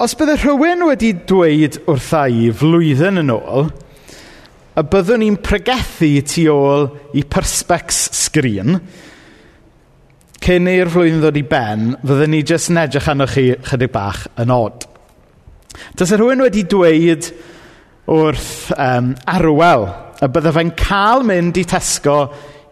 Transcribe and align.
Os 0.00 0.14
bydde 0.16 0.38
rhywun 0.40 0.86
wedi 0.86 1.10
dweud 1.28 1.74
wrtha 1.84 2.22
i 2.32 2.46
flwyddyn 2.56 3.20
yn 3.20 3.32
ôl, 3.34 3.66
a 4.72 4.80
byddwn 4.80 5.20
ni'n 5.20 5.34
pregethu 5.44 6.08
tu 6.24 6.46
ôl 6.48 6.86
i 7.20 7.20
perspex 7.28 7.98
sgrin, 8.16 8.78
cyn 10.40 10.70
i'r 10.72 10.88
flwyddyn 10.88 11.20
ddod 11.20 11.36
i 11.36 11.44
ben, 11.50 11.84
fydden 12.00 12.32
ni 12.32 12.40
jyst 12.40 12.72
yn 12.72 12.80
edrych 12.80 13.10
arnoch 13.12 13.36
chi 13.36 13.44
chydig 13.68 13.92
bach 13.92 14.22
yn 14.40 14.56
od. 14.56 14.88
Dys 16.00 16.16
rhywun 16.16 16.46
wedi 16.46 16.64
dweud 16.64 17.28
wrth 18.08 18.70
um, 18.80 19.12
arwel 19.28 19.84
y 20.16 20.30
bydde 20.32 20.54
fe'n 20.56 20.76
cael 20.80 21.28
mynd 21.28 21.60
i 21.60 21.66
Tesco 21.68 22.22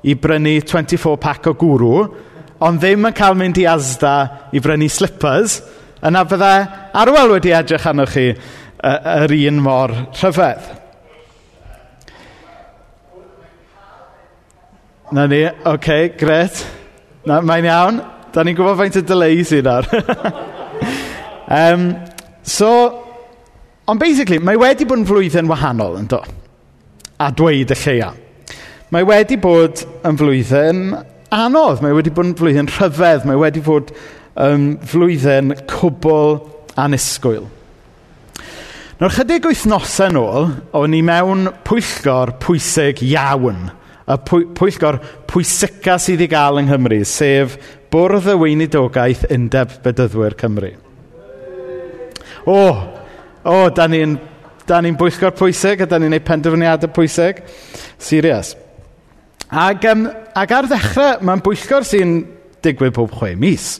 i 0.08 0.16
brynu 0.16 0.62
24 0.64 1.20
pack 1.20 1.52
o 1.52 1.58
gwrw, 1.60 2.06
ond 2.64 2.80
ddim 2.80 3.04
yn 3.04 3.20
cael 3.20 3.36
mynd 3.36 3.60
i 3.60 3.68
Asda 3.68 4.14
i 4.48 4.64
brynu 4.64 4.88
slippers– 4.88 5.60
yna 6.06 6.24
fydde 6.30 6.52
arwel 7.02 7.34
wedi 7.34 7.54
edrych 7.56 7.86
arnoch 7.90 8.14
chi 8.14 8.28
yr 8.78 9.34
un 9.48 9.62
mor 9.62 9.94
rhyfedd. 10.20 10.68
'Na 15.10 15.26
ni, 15.26 15.44
oce, 15.46 15.72
okay, 15.74 16.08
gret. 16.20 16.64
Na, 17.24 17.40
mae'n 17.40 17.66
iawn. 17.68 18.00
Da 18.32 18.44
ni'n 18.44 18.56
gwybod 18.56 18.76
faint 18.76 18.98
y 19.00 19.02
delay 19.08 19.40
sy'n 19.46 19.68
ar. 19.72 19.86
um, 21.48 21.86
so, 22.58 22.70
ond 23.88 24.00
basically, 24.00 24.38
mae 24.44 24.60
wedi 24.60 24.84
bod 24.88 25.00
yn 25.00 25.08
flwyddyn 25.08 25.48
wahanol, 25.48 25.96
yn 26.02 26.10
do? 26.12 26.20
A 27.18 27.30
dweud 27.32 27.72
y 27.72 27.78
lleia. 27.80 28.10
Mae 28.92 29.06
wedi 29.08 29.38
bod 29.40 29.80
yn 30.06 30.20
flwyddyn 30.20 30.84
anodd. 31.34 31.80
Mae 31.84 31.96
wedi 31.96 32.12
bod 32.12 32.30
yn 32.30 32.36
flwyddyn 32.36 32.70
rhyfedd. 32.76 33.24
Mae 33.28 33.40
wedi 33.40 33.64
bod 33.64 33.94
um, 34.38 34.68
flwyddyn 34.86 35.54
cwbl 35.70 36.38
annisgwyl. 36.78 37.48
Nawr, 38.98 39.14
chydig 39.14 39.46
wythnosau 39.46 40.18
ôl, 40.18 40.48
o'n 40.74 40.94
i 40.96 41.02
mewn 41.06 41.50
pwyllgor 41.66 42.34
pwysig 42.42 43.02
iawn. 43.06 43.68
Y 44.08 44.16
pwy- 44.24 44.46
pwyllgor 44.56 44.96
pwysica 45.28 45.98
sydd 46.00 46.24
i 46.24 46.30
gael 46.32 46.62
yng 46.62 46.70
Nghymru, 46.70 47.02
sef 47.06 47.58
Bwrdd 47.92 48.30
y 48.32 48.36
Weinidogaeth 48.40 49.26
Undeb 49.32 49.76
Bedyddwyr 49.84 50.34
Cymru. 50.40 50.72
O, 52.48 52.54
oh, 52.54 52.80
o, 53.44 53.52
oh, 53.52 53.68
da 53.74 53.86
ni'n 53.86 54.16
da 54.68 54.80
ni'n 54.84 54.96
bwyllgor 55.00 55.32
pwysig 55.36 55.84
a 55.84 55.86
da 55.88 55.96
ni'n 56.00 56.10
gwneud 56.10 56.26
penderfyniadau 56.26 56.90
pwysig. 56.92 57.42
Serious. 58.00 58.54
Ac, 59.48 59.86
um, 59.92 60.08
ac 60.36 60.52
ar 60.56 60.68
ddechrau, 60.68 61.22
mae'n 61.24 61.44
bwyllgor 61.44 61.86
sy'n 61.88 62.18
digwydd 62.64 62.96
pob 62.96 63.12
chwe 63.18 63.34
mis. 63.38 63.76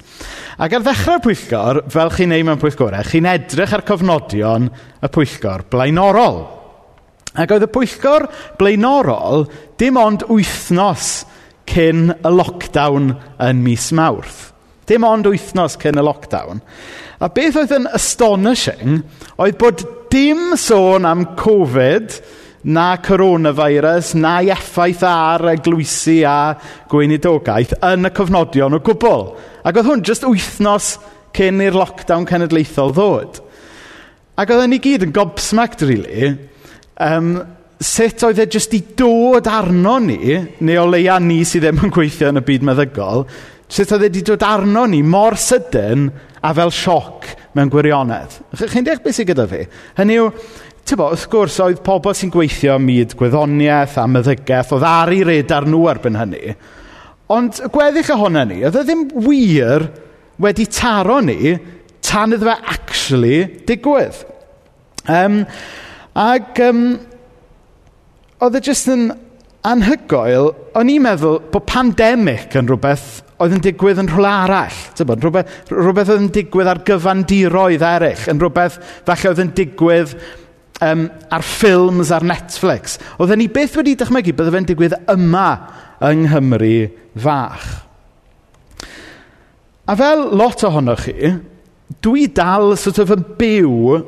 Ac 0.59 0.75
ar 0.75 0.84
ddechrau'r 0.84 1.23
pwyllgor, 1.25 1.83
fel 1.93 2.12
chi'n 2.15 2.33
neud 2.34 2.47
mewn 2.48 2.62
pwyllgorau, 2.62 3.07
chi'n 3.07 3.29
edrych 3.31 3.75
ar 3.77 3.84
cofnodion 3.89 4.69
y 4.69 5.11
pwyllgor 5.15 5.67
blaenorol. 5.73 6.41
Ac 7.39 7.55
oedd 7.55 7.69
y 7.69 7.71
pwyllgor 7.73 8.27
blaenorol 8.59 9.47
dim 9.79 9.99
ond 10.01 10.25
wythnos 10.31 11.11
cyn 11.69 12.09
y 12.17 12.33
lockdown 12.33 13.12
yn 13.45 13.62
mis 13.65 13.91
mawrth. 13.95 14.49
Dim 14.89 15.05
ond 15.05 15.29
wythnos 15.29 15.77
cyn 15.81 16.01
y 16.01 16.05
lockdown. 16.05 16.62
A 17.21 17.29
beth 17.34 17.59
oedd 17.61 17.75
yn 17.77 17.89
astonishing 17.93 19.03
oedd 19.37 19.59
bod 19.61 19.84
dim 20.12 20.55
sôn 20.56 21.06
am 21.09 21.27
Covid 21.39 22.17
na 22.64 22.97
coronavirus, 23.03 24.14
na 24.19 24.39
effaith 24.42 25.05
ar 25.06 25.45
eglwysi 25.53 26.20
a 26.27 26.55
gweinidogaeth 26.91 27.77
yn 27.92 28.09
y 28.09 28.15
cofnodion 28.15 28.78
o 28.78 28.81
gwbl. 28.84 29.28
Ac 29.62 29.78
oedd 29.78 29.91
hwn 29.91 30.06
jyst 30.06 30.27
wythnos 30.27 30.97
cyn 31.37 31.62
i'r 31.62 31.77
lockdown 31.78 32.27
cenedlaethol 32.28 32.95
ddod. 32.97 33.39
Ac 34.39 34.55
oedd 34.55 34.70
ni 34.70 34.81
gyd 34.83 35.06
yn 35.06 35.15
gobsmacked, 35.15 35.84
really, 35.87 36.33
um, 37.03 37.37
sut 37.78 38.25
oedd 38.27 38.42
e 38.42 38.48
jyst 38.50 38.75
i 38.75 38.83
dod 38.98 39.47
arno 39.50 39.98
ni, 40.03 40.39
neu 40.67 40.83
o 40.83 40.89
leia 40.91 41.19
ni 41.22 41.44
sydd 41.47 41.66
ddim 41.66 41.84
yn 41.87 41.94
gweithio 41.94 42.33
yn 42.33 42.41
y 42.41 42.44
byd 42.47 42.66
meddygol, 42.66 43.27
sut 43.69 43.93
oedd 43.94 44.06
e 44.06 44.09
wedi 44.09 44.25
dod 44.27 44.47
arno 44.47 44.87
ni 44.91 45.03
mor 45.06 45.38
sydyn 45.38 46.09
a 46.43 46.53
fel 46.54 46.72
sioc 46.75 47.28
mewn 47.54 47.71
gwirionedd. 47.72 48.38
Chi'n 48.59 48.87
deall 48.87 49.03
beth 49.04 49.19
sydd 49.19 49.31
gyda 49.31 49.47
fi? 49.50 49.65
Hynny 49.99 50.19
yw, 50.19 50.31
Tybo, 50.88 51.10
wrth 51.12 51.26
gwrs, 51.28 51.59
oedd 51.60 51.81
pobl 51.84 52.15
sy'n 52.16 52.31
gweithio 52.32 52.78
ym 52.78 52.87
myd 52.88 53.10
gwyddoniaeth 53.19 53.99
a 54.00 54.06
meddygaeth, 54.09 54.71
oedd 54.72 54.87
ar 54.88 55.10
ei 55.12 55.21
radar 55.26 55.66
nhw 55.69 55.82
erbyn 55.93 56.16
hynny. 56.16 56.54
Ond 57.34 57.59
gweddill 57.75 58.15
ohono 58.15 58.47
ni, 58.49 58.62
oedd 58.65 58.78
e 58.81 58.84
ddim 58.88 59.03
wir 59.27 59.84
wedi 60.41 60.65
taro 60.72 61.19
ni 61.21 61.59
tan 62.09 62.32
iddo 62.32 62.48
fe 62.48 62.56
actually 62.72 63.43
digwydd. 63.69 64.22
Um, 65.12 65.43
ac 66.16 66.62
um, 66.65 66.82
oedd 68.41 68.56
e 68.56 68.65
jyst 68.71 68.88
yn 68.94 69.10
anhygoel, 69.69 70.54
o'n 70.72 70.94
i'n 70.94 71.04
meddwl 71.04 71.41
bod 71.53 71.69
pandemig 71.69 72.56
yn 72.56 72.72
rhywbeth 72.72 73.09
oedd 73.44 73.59
yn 73.59 73.65
digwydd 73.69 74.00
yn 74.06 74.09
rhywle 74.09 74.34
arall. 74.47 74.82
Tybod, 74.97 75.21
rhywbeth, 75.21 75.56
rhywbeth 75.69 76.16
oedd 76.16 76.25
yn 76.25 76.34
digwydd 76.41 76.72
ar 76.72 76.84
gyfandiroedd 76.88 77.88
eraill, 77.93 78.28
yn 78.32 78.41
rhywbeth 78.41 78.81
falle 79.04 79.34
oedd 79.34 79.44
yn 79.44 79.56
digwydd 79.59 80.16
um, 80.84 81.09
ar 81.31 81.44
ffilms 81.44 82.12
ar 82.15 82.27
Netflix. 82.27 82.99
Oedden 83.19 83.43
ni 83.43 83.49
beth 83.53 83.77
wedi 83.78 83.97
dychmygu 83.99 84.34
bydde 84.37 84.55
fe'n 84.55 84.69
digwydd 84.69 84.97
yma 85.15 85.49
yng 86.09 86.27
Nghymru 86.27 86.77
fach. 87.19 87.66
A 89.89 89.97
fel 89.97 90.27
lot 90.37 90.62
ohonoch 90.69 91.06
chi, 91.06 91.33
dwi 92.05 92.28
dal 92.37 92.77
sort 92.77 93.00
of 93.03 93.15
yn 93.15 93.25
byw 93.41 93.99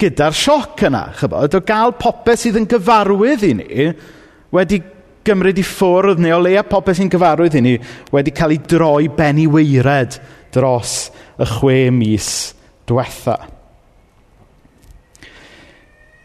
gyda'r 0.00 0.36
sioc 0.36 0.82
yna, 0.88 1.06
chybod, 1.16 1.54
o 1.56 1.62
gael 1.64 1.94
popeth 1.96 2.42
sydd 2.42 2.58
yn 2.60 2.68
gyfarwydd 2.68 3.46
i 3.46 3.52
ni 3.56 3.88
wedi 4.52 4.82
gymryd 5.26 5.58
i 5.58 5.64
ffwrdd, 5.66 6.20
neu 6.22 6.36
o 6.36 6.42
leia 6.42 6.62
popeth 6.66 7.00
sy'n 7.00 7.10
gyfarwydd 7.12 7.56
i 7.58 7.64
ni 7.64 7.74
wedi 8.14 8.34
cael 8.36 8.54
ei 8.54 8.62
droi 8.62 9.08
ben 9.16 9.40
i 9.42 9.48
weired 9.50 10.18
dros 10.54 11.06
y 11.38 11.48
chwe 11.56 11.78
mis 11.94 12.30
diwetha 12.86 13.55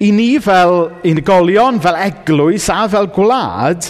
i 0.02 0.10
ni 0.12 0.40
fel 0.42 0.88
unigolion, 1.06 1.80
fel 1.82 2.00
eglwys 2.02 2.70
a 2.74 2.88
fel 2.90 3.10
gwlad, 3.14 3.86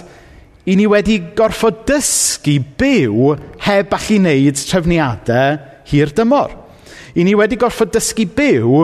i 0.67 0.75
ni 0.77 0.87
wedi 0.89 1.17
gorfod 1.37 1.85
dysgu 1.89 2.57
byw 2.77 3.31
heb 3.65 3.95
allu 3.95 4.17
wneud 4.19 4.59
trefniadau 4.59 5.55
hir 5.89 6.11
dymor. 6.17 6.51
I 7.15 7.23
ni 7.25 7.35
wedi 7.37 7.57
gorfod 7.59 7.93
dysgu 7.95 8.27
byw 8.35 8.83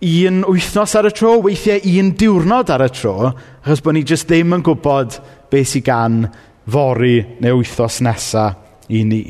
un 0.00 0.40
wythnos 0.48 0.96
ar 0.96 1.10
y 1.10 1.12
tro, 1.12 1.36
weithiau 1.44 1.84
un 2.00 2.14
diwrnod 2.16 2.72
ar 2.72 2.86
y 2.86 2.90
tro, 2.96 3.34
achos 3.60 3.84
bod 3.84 3.98
ni 3.98 4.04
jyst 4.08 4.30
ddim 4.30 4.56
yn 4.56 4.64
gwybod 4.64 5.20
beth 5.52 5.74
sydd 5.74 5.84
gan 5.90 6.22
fori 6.70 7.18
neu 7.44 7.60
wythnos 7.60 8.00
nesaf 8.06 8.88
i 8.88 9.04
ni. 9.04 9.22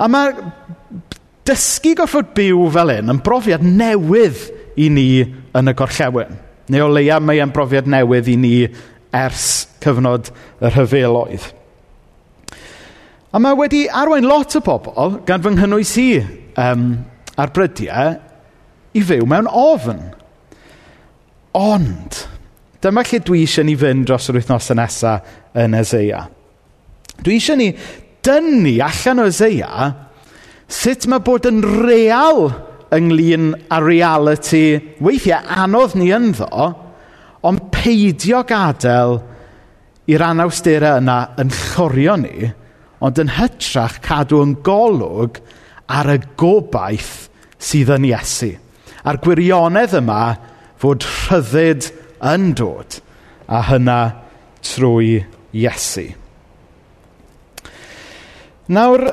A 0.00 0.08
mae 0.08 0.32
dysgu 1.44 1.92
gorfod 2.00 2.32
byw 2.34 2.64
fel 2.72 2.96
hyn 2.96 3.12
yn 3.12 3.20
brofiad 3.24 3.64
newydd 3.68 4.53
i 4.80 4.88
ni 4.90 5.08
yn 5.24 5.70
y 5.70 5.74
gorllewin. 5.76 6.38
Neu 6.72 6.86
o 6.86 6.92
leia 6.92 7.20
mae 7.20 7.42
e'n 7.44 7.52
brofiad 7.54 7.88
newydd 7.90 8.30
i 8.32 8.36
ni 8.40 8.54
ers 9.14 9.48
cyfnod 9.84 10.30
y 10.60 10.72
rhyfeloedd. 10.72 11.50
A 13.34 13.40
mae 13.42 13.56
wedi 13.58 13.84
arwain 13.90 14.26
lot 14.28 14.54
o 14.54 14.62
bobl, 14.62 15.18
gan 15.26 15.42
fy 15.42 15.54
nghynnwys 15.54 15.96
i 15.98 16.08
um, 16.60 16.84
ar 17.36 17.50
brydiau, 17.54 18.14
i 18.94 19.02
fyw 19.02 19.26
mewn 19.26 19.50
ofn. 19.50 20.00
Ond, 21.58 22.20
dyma 22.82 23.02
lle 23.06 23.20
dwi 23.26 23.42
eisiau 23.42 23.66
ni 23.66 23.74
fynd 23.78 24.06
dros 24.08 24.30
yr 24.30 24.38
wythnosau 24.38 24.78
nesaf 24.78 25.34
yn 25.58 25.74
Ezeia. 25.78 26.24
Dwi 27.22 27.38
eisiau 27.38 27.58
ni 27.58 27.72
dynnu 28.24 28.78
allan 28.86 29.22
o 29.22 29.28
Ezeia 29.30 29.90
sut 30.70 31.08
mae 31.10 31.22
bod 31.24 31.46
yn 31.50 31.60
real 31.84 32.48
ynglyn 32.96 33.52
â 33.72 33.80
reality. 33.82 34.80
weithiau 35.00 35.42
anodd 35.64 35.94
ni 35.98 36.10
ynddo, 36.14 36.66
ond 37.44 37.68
peidio 37.74 38.42
gadael 38.48 39.18
i'r 40.10 40.24
anawsterau 40.24 41.00
yna 41.00 41.18
yn 41.40 41.52
llorio 41.52 42.16
ni, 42.20 42.50
ond 43.04 43.20
yn 43.20 43.34
hytrach 43.36 44.00
cadw 44.04 44.42
yn 44.44 44.56
golwg 44.64 45.40
ar 45.92 46.10
y 46.14 46.18
gobaith 46.40 47.28
sydd 47.60 47.92
yn 47.96 48.08
Iesu. 48.08 48.52
A'r 49.04 49.20
gwirionedd 49.24 49.96
yma 50.00 50.20
fod 50.80 51.04
rhyddid 51.04 51.90
yn 52.24 52.52
dod, 52.56 53.00
a 53.48 53.60
hynna 53.68 54.00
trwy 54.64 55.18
Iesu. 55.52 56.06
Nawr, 58.72 59.04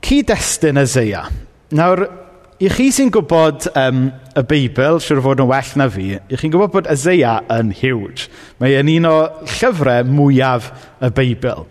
cyd-destun 0.00 0.80
Ezeia. 0.80 1.26
Nawr, 1.76 2.06
I 2.60 2.68
chi 2.68 2.90
sy'n 2.92 3.08
gwybod 3.08 3.70
um, 3.72 4.00
y 4.36 4.42
Beibl, 4.44 4.98
siwr 5.00 5.22
fod 5.24 5.40
yn 5.40 5.46
well 5.48 5.68
na 5.80 5.86
fi, 5.88 6.10
i 6.20 6.36
chi'n 6.36 6.50
gwybod 6.52 6.74
bod 6.74 6.88
Eseia 6.92 7.38
yn 7.56 7.70
huge. 7.72 8.26
Mae 8.60 8.74
e'n 8.76 8.90
un 8.98 9.06
o 9.08 9.14
llyfrau 9.48 10.04
mwyaf 10.04 10.66
y 11.00 11.08
Beibl. 11.16 11.62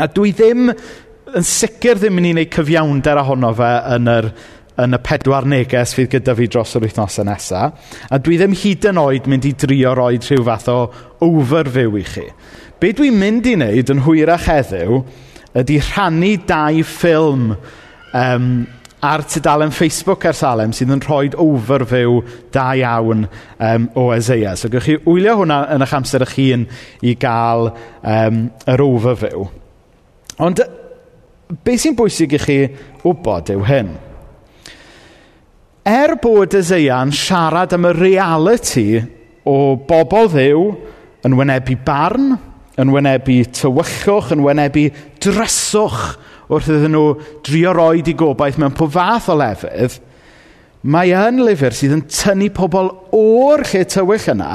A 0.00 0.06
dwi 0.08 0.32
ddim 0.32 0.70
yn 0.70 1.44
sicr 1.44 2.00
ddim 2.00 2.16
yn 2.22 2.30
ei 2.30 2.32
wneud 2.32 2.54
cyfiawnder 2.54 3.20
ohono 3.20 3.50
fe 3.58 3.68
yn 3.92 4.08
yr, 4.08 4.30
yn 4.86 4.96
y 4.96 5.00
pedwar 5.04 5.48
neges 5.52 5.92
fydd 5.98 6.08
gyda 6.14 6.36
fi 6.38 6.48
dros 6.48 6.72
yr 6.80 6.86
wythnosau 6.86 7.28
nesaf. 7.28 7.92
A 8.08 8.16
dwi 8.16 8.38
ddim 8.40 8.56
hyd 8.56 8.88
yn 8.88 9.02
oed 9.02 9.28
mynd 9.28 9.50
i 9.50 9.52
drio 9.66 9.92
roed 10.00 10.24
rhyw 10.24 10.46
fath 10.48 10.70
o 10.72 10.78
overview 11.28 12.00
i 12.00 12.06
chi. 12.08 12.24
Be 12.80 12.94
dwi'n 12.96 13.20
mynd 13.20 13.52
i 13.52 13.52
wneud 13.58 13.92
yn 13.92 14.00
hwyrach 14.08 14.48
heddiw 14.48 15.02
ydy 15.60 15.76
rhannu 15.90 16.32
dau 16.48 16.80
ffilm 16.88 17.50
um, 18.16 18.50
ar 19.06 19.22
tudalen 19.30 19.70
Facebook 19.70 20.24
ers 20.26 20.42
Alem 20.46 20.72
sydd 20.74 20.90
yn 20.94 21.02
rhoi 21.04 21.28
overview 21.42 22.18
da 22.54 22.72
iawn 22.74 23.26
um, 23.26 23.86
o 23.94 24.08
Ezeia. 24.14 24.56
So 24.56 24.70
gwych 24.72 24.88
chi 24.88 24.96
wylio 25.04 25.36
hwnna 25.40 25.60
yn 25.74 25.84
eich 25.86 25.94
amser 25.94 26.24
eich 26.26 26.34
hun 26.40 26.66
i 27.06 27.14
gael 27.20 27.70
um, 27.70 28.42
yr 28.66 28.82
overview. 28.82 29.46
Ond 30.42 30.64
beth 31.62 31.84
sy'n 31.84 31.96
bwysig 31.98 32.34
i 32.34 32.42
chi 32.42 32.58
wybod 33.04 33.54
yw 33.54 33.62
hyn. 33.68 33.94
Er 35.86 36.16
bod 36.18 36.56
Ezeia'n 36.58 37.14
siarad 37.14 37.76
am 37.76 37.86
y 37.86 37.94
reality 37.94 38.88
o 39.46 39.76
bobl 39.86 40.32
ddew 40.32 40.64
yn 41.26 41.36
wynebu 41.38 41.76
barn, 41.86 42.32
yn 42.76 42.90
wynebu 42.92 43.38
tywychwch, 43.54 44.32
yn 44.34 44.42
wynebu 44.42 44.88
dryswch 45.22 46.16
wrth 46.50 46.70
iddyn 46.70 46.94
nhw 46.94 47.06
drio 47.46 47.72
roi 47.76 48.02
gobaith 48.14 48.58
mewn 48.60 48.76
pob 48.76 48.92
fath 48.94 49.30
o 49.32 49.36
lefydd, 49.38 49.98
mae 50.86 51.14
yn 51.16 51.42
lyfr 51.42 51.74
sydd 51.74 51.96
yn 51.96 52.04
tynnu 52.10 52.50
pobl 52.54 52.92
o'r 53.16 53.64
lle 53.66 53.84
tywyll 53.90 54.30
yna 54.34 54.50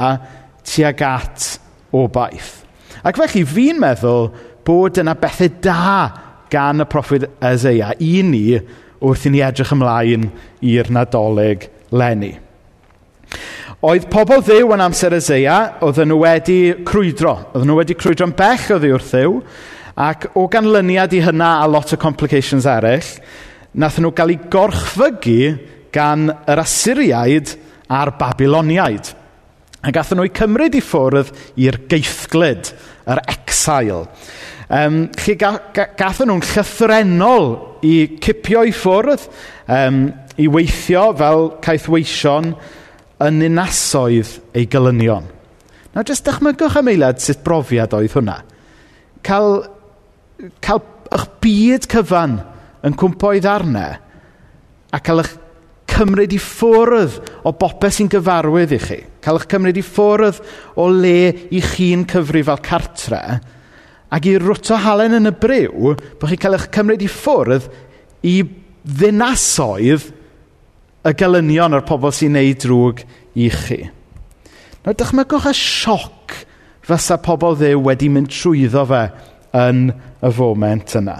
tuag 0.64 1.02
at 1.04 1.48
obaith. 1.92 2.62
Ac 3.02 3.18
felly 3.18 3.42
fi'n 3.48 3.80
meddwl 3.82 4.30
bod 4.64 5.00
yna 5.02 5.16
bethau 5.18 5.50
da 5.64 5.96
gan 6.52 6.84
y 6.84 6.86
proffwyd 6.88 7.26
Ezeia 7.42 7.92
i 8.00 8.14
ni 8.24 8.46
wrth 9.02 9.26
i 9.26 9.32
ni 9.34 9.42
edrych 9.42 9.74
ymlaen 9.74 10.28
i'r 10.62 10.90
nadolig 10.94 11.66
lenni. 11.92 12.36
Oedd 13.82 14.06
pobl 14.12 14.44
ddew 14.46 14.70
yn 14.76 14.84
amser 14.84 15.16
Ezeia, 15.16 15.56
oedd 15.82 15.98
nhw 16.06 16.20
wedi 16.22 16.58
crwydro. 16.86 17.34
Oedd 17.50 17.66
nhw 17.66 17.80
wedi 17.80 17.96
crwydro'n 17.98 18.34
bell 18.38 18.68
o 18.76 18.78
ddi 18.78 18.92
wrth 18.94 19.08
ddew, 19.10 19.40
Ac 19.96 20.30
o 20.38 20.46
ganlyniad 20.48 21.12
i 21.12 21.20
hynna 21.24 21.58
a 21.62 21.66
lot 21.68 21.92
o 21.92 21.98
complications 22.00 22.64
eraill, 22.68 23.10
nath 23.74 23.98
nhw 24.00 24.12
gael 24.16 24.34
eu 24.34 24.46
gorchfygu 24.52 25.40
gan 25.92 26.30
yr 26.48 26.62
Asiriaid 26.62 27.56
a'r 27.92 28.14
Babiloniaid. 28.20 29.12
A 29.82 29.92
gath 29.92 30.14
nhw 30.14 30.28
eu 30.28 30.32
cymryd 30.36 30.78
i 30.78 30.82
ffwrdd 30.84 31.32
i'r 31.60 31.80
geithglyd, 31.90 32.72
yr 33.12 33.20
exile. 33.28 34.06
Um, 34.72 35.04
chi 35.18 35.34
ga, 35.36 35.56
ga, 35.76 35.90
gathen 35.98 36.30
nhw'n 36.30 36.46
llythrenol 36.48 37.50
i 37.84 37.96
cipio 38.22 38.62
i 38.64 38.72
ffwrdd, 38.72 39.26
um, 39.68 40.06
i 40.40 40.46
weithio 40.48 41.10
fel 41.18 41.50
caethweision 41.64 42.54
yn 43.22 43.44
unasoedd 43.50 44.38
ei 44.56 44.64
gylynion. 44.70 45.28
Nawr, 45.92 46.08
jyst 46.08 46.24
dychmygwch 46.24 46.78
am 46.80 46.88
eilad 46.88 47.20
sut 47.20 47.42
brofiad 47.44 47.92
oedd 47.98 48.14
hwnna. 48.16 48.38
Cael 49.26 49.60
cael 50.64 50.82
eich 51.12 51.28
byd 51.44 51.86
cyfan 51.92 52.38
yn 52.86 52.96
cwmpo 52.98 53.32
i 53.36 53.42
ddarnau 53.42 53.96
a 54.92 55.00
cael 55.00 55.22
eich 55.22 55.34
cymryd 55.92 56.32
i 56.34 56.40
ffwrdd 56.40 57.18
o 57.44 57.52
bopeth 57.56 57.98
sy'n 57.98 58.10
gyfarwydd 58.12 58.72
i 58.74 58.78
chi. 58.80 58.98
Cael 59.22 59.38
eich 59.38 59.48
cymryd 59.50 59.78
i 59.78 59.84
ffwrdd 59.84 60.40
o 60.80 60.88
le 60.92 61.48
i 61.52 61.60
chi'n 61.62 62.06
cyfri 62.10 62.42
fel 62.46 62.62
cartre 62.64 63.22
ac 64.12 64.28
i 64.28 64.34
rwto 64.40 64.76
halen 64.80 65.16
yn 65.20 65.30
y 65.30 65.34
brew 65.44 65.94
bod 66.20 66.28
chi'n 66.30 66.40
cael 66.40 66.58
eich 66.58 66.68
cymryd 66.74 67.04
i 67.04 67.10
ffwrdd 67.12 67.68
i 68.28 68.36
ddinasoedd 68.82 70.08
y 71.06 71.12
gelynion 71.18 71.76
o'r 71.76 71.86
pobl 71.86 72.14
sy'n 72.14 72.36
neud 72.36 72.60
drwg 72.62 73.02
i 73.38 73.48
chi. 73.52 73.82
Nawr, 74.82 74.96
dychmygwch 74.98 75.50
y 75.50 75.54
sioc 75.56 76.36
fysa 76.86 77.18
pobl 77.22 77.56
ddew 77.58 77.82
wedi 77.86 78.08
mynd 78.10 78.32
trwyddo 78.32 78.84
fe 78.90 79.02
yn 79.58 79.84
y 80.22 80.30
foment 80.32 80.96
yna. 80.98 81.16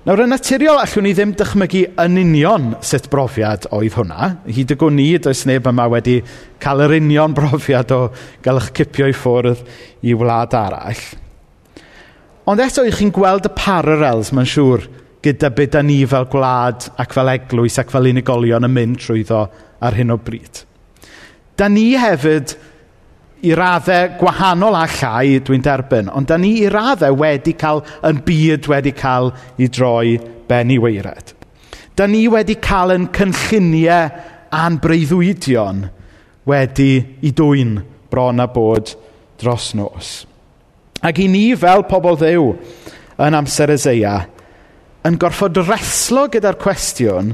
Nawr, 0.00 0.22
yn 0.24 0.30
naturiol, 0.32 0.78
allwn 0.80 1.04
ni 1.04 1.10
ddim 1.12 1.34
dychmygu 1.36 1.82
yn 2.00 2.14
union 2.22 2.70
sut 2.84 3.10
brofiad 3.12 3.66
oedd 3.76 3.98
hwnna. 3.98 4.30
Hyd 4.48 4.72
y 4.72 4.76
gwn 4.80 4.96
ni, 4.96 5.08
does 5.20 5.42
neb 5.48 5.68
yma 5.68 5.84
wedi 5.92 6.22
cael 6.62 6.86
yr 6.86 6.94
union 6.96 7.34
brofiad 7.36 7.92
o 7.92 8.06
gael 8.44 8.62
eich 8.62 8.70
cipio 8.78 9.10
i 9.10 9.16
ffwrdd 9.16 9.60
i 10.08 10.16
wlad 10.16 10.56
arall. 10.56 11.02
Ond 12.48 12.64
eto, 12.64 12.86
ych 12.88 12.96
chi'n 12.96 13.12
gweld 13.12 13.50
y 13.50 13.52
parallels, 13.58 14.32
mae'n 14.32 14.48
siŵr, 14.48 14.88
gyda 15.20 15.52
beth 15.52 15.74
da 15.76 15.84
ni 15.84 16.00
fel 16.08 16.24
gwlad 16.32 16.88
ac 17.00 17.12
fel 17.12 17.34
eglwys 17.34 17.76
ac 17.82 17.92
fel 17.92 18.08
unigolion 18.08 18.64
yn 18.64 18.72
mynd 18.72 19.02
trwyddo 19.04 19.44
ar 19.84 20.00
hyn 20.00 20.16
o 20.16 20.16
bryd. 20.16 20.64
Da 21.60 21.68
ni 21.68 21.90
hefyd 22.00 22.56
i 23.46 23.52
raddau 23.56 24.16
gwahanol 24.20 24.76
a 24.76 24.84
llai, 24.90 25.40
dwi'n 25.44 25.62
derbyn, 25.64 26.10
ond 26.12 26.28
da 26.28 26.36
ni 26.40 26.58
i 26.60 26.68
raddau 26.72 27.16
wedi 27.22 27.54
cael, 27.58 27.82
yn 28.04 28.20
byd 28.26 28.68
wedi 28.68 28.92
cael 28.96 29.30
i 29.60 29.68
droi 29.72 30.18
ben 30.48 30.72
i 30.72 30.78
weired. 30.80 31.32
Da 31.96 32.06
ni 32.08 32.26
wedi 32.32 32.58
cael 32.60 32.94
yn 32.96 33.08
cynlluniau 33.16 34.10
a'n 34.56 34.80
breuddwydion 34.82 35.86
wedi 36.50 36.90
i 37.24 37.32
dwy'n 37.36 37.78
bron 38.12 38.42
a 38.42 38.48
bod 38.50 38.92
dros 39.40 39.70
nos. 39.78 40.10
Ac 41.00 41.22
i 41.22 41.28
ni 41.32 41.46
fel 41.56 41.86
pobl 41.88 42.18
ddew 42.20 42.52
yn 43.24 43.36
amser 43.38 43.72
Ezeia 43.72 44.18
yn 45.08 45.16
gorfod 45.20 45.62
reslo 45.64 46.26
gyda'r 46.28 46.60
cwestiwn 46.60 47.32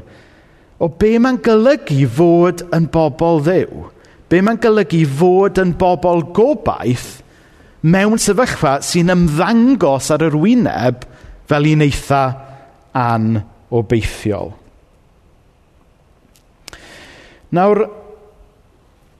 o 0.79 0.91
be 1.01 1.17
mae'n 1.19 1.41
golygu 1.43 2.07
fod 2.15 2.63
yn 2.77 2.87
bobl 2.95 3.43
ddew– 3.43 3.87
Be 4.27 4.41
mae'n 4.43 4.59
golygu 4.63 5.05
fod 5.19 5.61
yn 5.63 5.77
bobl 5.79 6.25
gobaith 6.35 7.21
mewn 7.87 8.19
sefyllfa 8.19 8.81
sy'n 8.83 9.13
ymddangos 9.15 10.11
ar 10.15 10.25
yr 10.27 10.35
wyneb 10.41 11.05
fel 11.47 11.69
un 11.71 11.85
eitha 11.87 12.23
anobeithiol. 12.97 14.51
Nawr, 17.55 17.85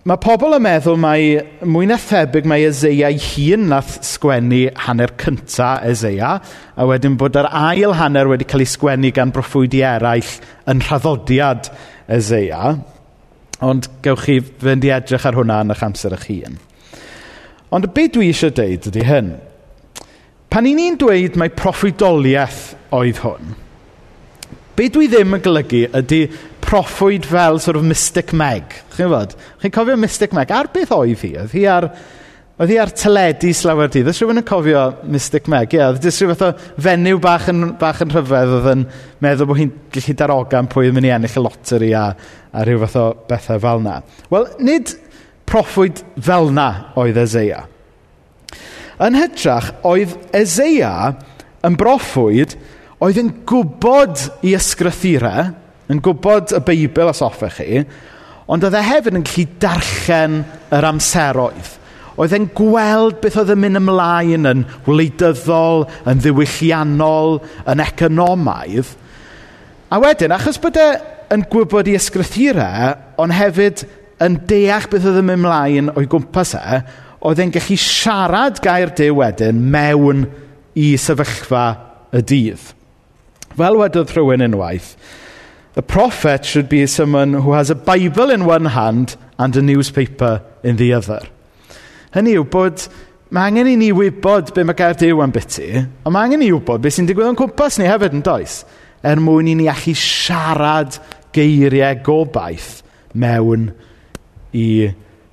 mae 0.07 0.19
pobl 0.23 0.57
yn 0.57 0.65
meddwl 0.67 0.99
mai 0.99 1.37
mwy 1.63 1.87
na 1.87 2.01
thebyg 2.03 2.49
mae 2.51 2.67
Ezeia 2.67 3.13
ei 3.13 3.21
hun 3.23 3.69
nath 3.71 4.01
sgwennu 4.07 4.65
hanner 4.89 5.15
cynta 5.23 5.77
Ezeia, 5.87 6.33
a 6.75 6.89
wedyn 6.91 7.15
bod 7.21 7.39
yr 7.39 7.47
ail 7.47 7.95
hanner 8.01 8.27
wedi 8.33 8.49
cael 8.51 8.67
ei 8.67 8.73
sgwennu 8.75 9.15
gan 9.15 9.31
broffwydi 9.35 9.85
eraill 9.87 10.35
yn 10.67 10.83
rhaddodiad 10.83 11.71
Ezeia. 12.19 12.75
Ond 13.65 13.89
gewch 14.05 14.27
chi 14.27 14.41
fynd 14.41 14.85
i 14.85 14.93
edrych 14.93 15.25
ar 15.29 15.37
hwnna 15.39 15.63
yn 15.65 15.73
eich 15.73 15.85
amser 15.87 16.17
eich 16.17 16.27
hun. 16.29 16.59
Ond 17.73 17.89
y 17.89 17.93
byd 17.97 18.17
dwi 18.17 18.31
eisiau 18.31 18.53
dweud 18.55 18.89
ydy 18.91 19.05
hyn. 19.07 19.31
Pan 20.53 20.69
i 20.69 20.75
ni'n 20.77 20.99
dweud 21.01 21.39
mai 21.41 21.49
proffwydoliaeth 21.53 22.61
oedd 22.97 23.23
hwn, 23.25 23.57
be 24.77 24.91
dwi 24.93 25.09
ddim 25.09 25.35
yn 25.37 25.43
golygu 25.45 25.83
ydy 25.97 26.21
proffwyd 26.67 27.27
fel 27.29 27.61
sort 27.63 27.79
of 27.79 27.87
mystic 27.87 28.33
meg. 28.37 28.75
Chi'n 28.97 29.11
fod? 29.13 29.35
Chi'n 29.63 29.75
cofio 29.75 29.97
mystic 30.01 30.35
meg? 30.37 30.53
Ar 30.53 30.69
beth 30.73 30.93
oedd 30.95 31.23
hi? 31.23 31.33
Oedd 31.41 31.55
hi 31.57 31.65
ar 31.71 31.89
Oedd 32.57 32.71
hi 32.73 32.77
ar 32.81 32.89
teledu 32.97 33.51
slawer 33.53 33.91
dydd. 33.93 34.07
Oes 34.09 34.17
rhywun 34.23 34.41
yn 34.41 34.45
cofio 34.49 34.83
Mystic 35.13 35.45
Meg? 35.53 35.75
Ie, 35.77 35.83
oedd 35.91 36.07
jyst 36.07 36.23
rhyw 36.23 36.31
fath 36.31 36.45
o 36.47 36.81
fenyw 36.87 37.19
bach 37.21 37.51
yn, 37.53 37.75
bach 37.77 38.01
yn 38.01 38.15
rhyfedd 38.15 38.55
oedd 38.57 38.69
yn 38.71 38.85
meddwl 39.21 39.51
bod 39.51 39.61
hi'n 39.61 39.75
gallu 39.93 40.15
darogan 40.17 40.71
pwy 40.73 40.89
yn 40.89 40.97
mynd 40.97 41.09
i 41.11 41.13
ennill 41.19 41.37
y 41.37 41.45
loteri 41.45 41.93
a, 41.93 42.07
a 42.57 42.65
rhyw 42.65 42.81
fath 42.87 42.97
o 43.03 43.05
bethau 43.29 43.61
fel 43.67 43.85
yna. 43.85 43.99
Wel, 44.33 44.49
nid 44.71 44.95
proffwyd 45.53 46.01
fel 46.17 46.49
yna 46.55 46.71
oedd 46.97 47.21
Ezeia. 47.27 47.61
Yn 49.05 49.21
hytrach, 49.21 49.75
oedd 49.85 50.17
Ezeia 50.41 50.97
yn 51.61 51.77
broffwyd 51.77 52.57
oedd 53.05 53.21
yn 53.21 53.35
gwybod 53.45 54.31
i 54.49 54.57
ysgrythurau, 54.57 55.51
yn 55.93 56.01
gwybod 56.01 56.57
y 56.57 56.67
Beibl 56.73 57.13
os 57.13 57.21
hoffech 57.21 57.61
chi, 57.61 57.89
ond 58.49 58.65
oedd 58.65 58.81
e 58.81 58.87
hefyd 58.95 59.21
yn 59.21 59.29
gallu 59.29 59.51
darllen 59.61 60.45
yr 60.73 60.95
amseroedd 60.97 61.83
Oedd 62.17 62.33
e'n 62.33 62.49
gweld 62.57 63.19
beth 63.21 63.37
oedd 63.43 63.53
yn 63.53 63.61
mynd 63.61 63.81
ymlaen 63.83 64.49
yn 64.49 64.63
wleidyddol, 64.87 65.85
yn 66.09 66.23
ddiwylliannol, 66.25 67.41
yn 67.69 67.83
economaidd. 67.85 68.95
A 69.93 70.01
wedyn, 70.03 70.33
achos 70.35 70.59
bod 70.63 70.79
e'n 70.81 71.45
gwybod 71.53 71.91
i 71.91 71.97
ysgrythurau, 71.99 72.95
ond 73.21 73.37
hefyd 73.37 73.85
yn 74.25 74.39
deall 74.49 74.89
beth 74.89 75.05
oedd 75.05 75.21
yn 75.21 75.29
mynd 75.29 75.43
ymlaen 75.43 75.93
o'i 75.93 76.09
gwmpas 76.09 76.55
e, 76.57 76.81
oedd 77.27 77.43
e'n 77.43 77.53
gallu 77.53 77.77
siarad 77.81 78.63
gair 78.65 78.95
dew 78.97 79.19
wedyn 79.21 79.61
mewn 79.73 80.25
i 80.77 80.95
sefyllfa 81.01 81.67
y 82.17 82.25
dydd. 82.25 82.73
Fel 83.57 83.79
wedodd 83.81 84.13
rhywun 84.13 84.45
unwaith, 84.49 84.95
a 85.77 85.83
prophet 85.83 86.45
should 86.49 86.69
be 86.69 86.87
someone 86.87 87.35
who 87.45 87.53
has 87.53 87.69
a 87.69 87.75
Bible 87.75 88.31
in 88.31 88.47
one 88.47 88.73
hand 88.73 89.17
and 89.39 89.57
a 89.57 89.63
newspaper 89.63 90.43
in 90.63 90.77
the 90.77 90.93
other. 90.93 91.21
Hynny 92.15 92.37
yw 92.39 92.47
bod 92.51 92.87
mae 93.35 93.51
angen 93.51 93.71
i 93.73 93.77
ni 93.79 93.91
wybod 93.95 94.53
be 94.55 94.65
mae 94.67 94.79
gair 94.79 94.95
Dyw 94.99 95.23
am 95.25 95.33
byty, 95.35 95.71
ond 96.07 96.15
mae 96.15 96.29
angen 96.29 96.43
i 96.43 96.47
ni 96.47 96.53
wybod 96.55 96.85
be 96.85 96.93
sy'n 96.95 97.09
digwydd 97.09 97.33
yn 97.33 97.39
cwmpas 97.39 97.81
ni 97.81 97.89
hefyd, 97.89 98.15
yn 98.15 98.25
does? 98.27 98.61
Er 99.07 99.21
mwyn 99.23 99.51
i 99.51 99.57
ni 99.59 99.67
allu 99.71 99.95
siarad 99.99 101.01
geiriau 101.35 101.99
gobaith 102.07 102.85
mewn 103.19 103.71
i 104.57 104.69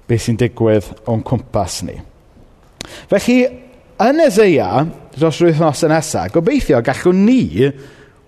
be 0.10 0.20
sy'n 0.20 0.39
digwydd 0.42 0.89
o'n 1.10 1.22
cwmpas 1.25 1.82
ni. 1.88 2.00
Felly, 3.12 3.38
yn 4.03 4.22
Ezeia, 4.25 4.86
dros 5.15 5.39
rwyth 5.42 5.62
nos 5.62 5.86
yn 5.86 5.94
nesaf, 5.94 6.32
gobeithio 6.34 6.82
gallwn 6.84 7.24
ni 7.27 7.44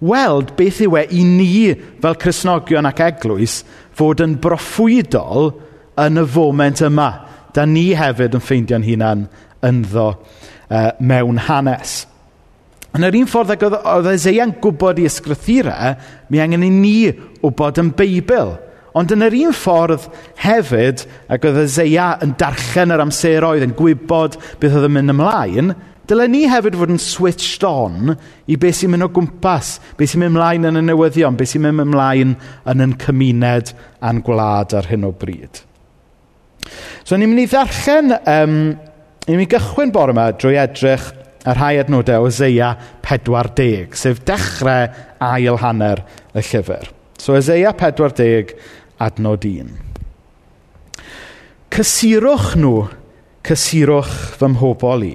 weld 0.06 0.54
beth 0.58 0.82
yw 0.86 1.00
e 1.00 1.06
i 1.18 1.24
ni 1.25 1.74
fel 2.04 2.18
Cresnogion 2.22 2.88
ac 2.88 3.02
Eglwys 3.06 3.62
fod 3.96 4.22
yn 4.24 4.38
broffwydol 4.44 5.54
yn 6.06 6.22
y 6.22 6.25
foment 6.30 6.84
yma 6.86 7.10
da 7.56 7.66
ni 7.70 7.88
hefyd 7.98 8.36
yn 8.36 8.44
ffeindio'n 8.44 8.86
hunan 8.86 9.26
ynddo 9.66 10.10
uh, 10.12 10.20
e, 10.70 10.84
mewn 11.00 11.40
hanes. 11.48 12.04
Yn 12.96 13.04
yr 13.08 13.18
un 13.20 13.28
ffordd 13.28 13.56
ag 13.56 13.64
oedd, 13.68 13.80
oedd 13.92 14.12
Eseia'n 14.14 14.54
gwybod 14.64 15.02
i 15.02 15.08
ysgrythurau, 15.10 15.96
mi 16.32 16.40
angen 16.40 16.64
i 16.64 16.72
ni 16.72 16.96
wybod 17.42 17.82
yn 17.82 17.92
Beibl. 17.98 18.56
Ond 18.96 19.12
yn 19.12 19.26
yr 19.26 19.36
un 19.42 19.52
ffordd 19.56 20.06
hefyd, 20.40 21.04
ac 21.28 21.44
oedd 21.50 21.60
Ezeia 21.66 22.14
yn 22.24 22.32
darllen 22.40 22.96
yr 22.96 23.04
amseroedd, 23.04 23.66
yn 23.68 23.76
gwybod 23.76 24.40
beth 24.62 24.78
oedd 24.80 24.88
yn 24.88 24.96
mynd 24.96 25.16
ymlaen, 25.16 25.74
dylen 26.08 26.32
ni 26.32 26.46
hefyd 26.48 26.78
fod 26.80 26.94
yn 26.94 27.02
switched 27.02 27.66
on 27.68 28.14
i 28.48 28.56
beth 28.62 28.80
sy'n 28.80 28.94
mynd 28.94 29.10
o 29.10 29.12
gwmpas, 29.12 29.76
beth 30.00 30.14
sy'n 30.14 30.24
mynd 30.24 30.36
ymlaen 30.38 30.70
yn 30.72 30.80
y 30.80 30.88
newyddion, 30.88 31.36
beth 31.36 31.52
sy'n 31.52 31.66
mynd 31.66 31.84
ymlaen 31.90 32.36
yn 32.72 32.88
yn 32.88 32.96
cymuned 33.02 33.76
a'n 34.00 34.24
gwlad 34.24 34.78
ar 34.80 34.88
hyn 34.88 35.10
o 35.10 35.12
bryd. 35.12 35.66
So 37.06 37.18
ni'n 37.18 37.30
mynd 37.32 37.44
i 37.44 37.48
ddarllen, 37.50 38.16
um, 38.16 38.58
ni'n 39.26 39.38
mynd 39.38 39.46
i 39.46 39.50
gychwyn 39.52 39.94
bore 39.94 40.16
yma 40.16 40.32
drwy 40.38 40.58
edrych 40.62 41.12
y 41.46 41.54
rhai 41.54 41.76
adnodau 41.82 42.26
o 42.26 42.32
Zeia 42.34 42.72
40, 43.06 43.94
sef 43.98 44.24
dechrau 44.26 44.88
ail 45.22 45.60
hanner 45.62 46.02
y 46.34 46.42
llyfr. 46.42 46.90
So 47.22 47.38
Eseia 47.38 47.74
40, 47.78 48.56
adnod 49.02 49.46
1. 49.46 49.70
Cysurwch 51.76 52.56
nhw, 52.60 52.74
cysurwch 53.46 54.14
fy 54.40 54.50
mhobol 54.54 55.06
i. 55.06 55.14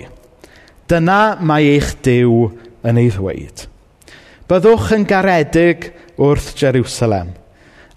Dyna 0.90 1.20
mae 1.46 1.74
eich 1.76 1.94
dew 2.04 2.50
yn 2.86 2.98
ei 3.00 3.10
ddweud. 3.14 3.66
Byddwch 4.50 4.90
yn 4.96 5.06
garedig 5.08 5.90
wrth 6.20 6.52
Jerusalem 6.58 7.34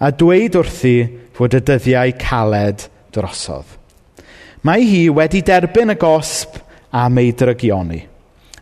a 0.04 0.12
dweud 0.12 0.58
wrthi 0.60 0.98
fod 1.34 1.56
y 1.58 1.62
dyddiau 1.66 2.14
caled 2.22 2.88
drosodd. 3.14 3.80
Mae 4.64 4.86
hi 4.88 5.04
wedi 5.12 5.42
derbyn 5.44 5.92
y 5.92 5.98
gosb 6.00 6.56
am 6.96 7.18
ei 7.20 7.34
drygioni. 7.36 8.00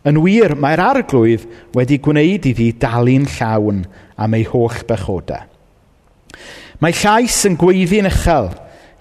Yn 0.02 0.18
wir, 0.18 0.56
mae'r 0.58 0.80
arglwydd 0.82 1.44
wedi 1.76 2.00
gwneud 2.02 2.48
iddi 2.50 2.72
dalu'n 2.82 3.28
llawn 3.36 3.84
am 4.18 4.34
ei 4.34 4.42
holl 4.48 4.80
bechodau. 4.88 5.46
Mae 6.82 6.96
llais 6.98 7.36
yn 7.46 7.54
gweiddi'n 7.60 8.10
uchel. 8.10 8.50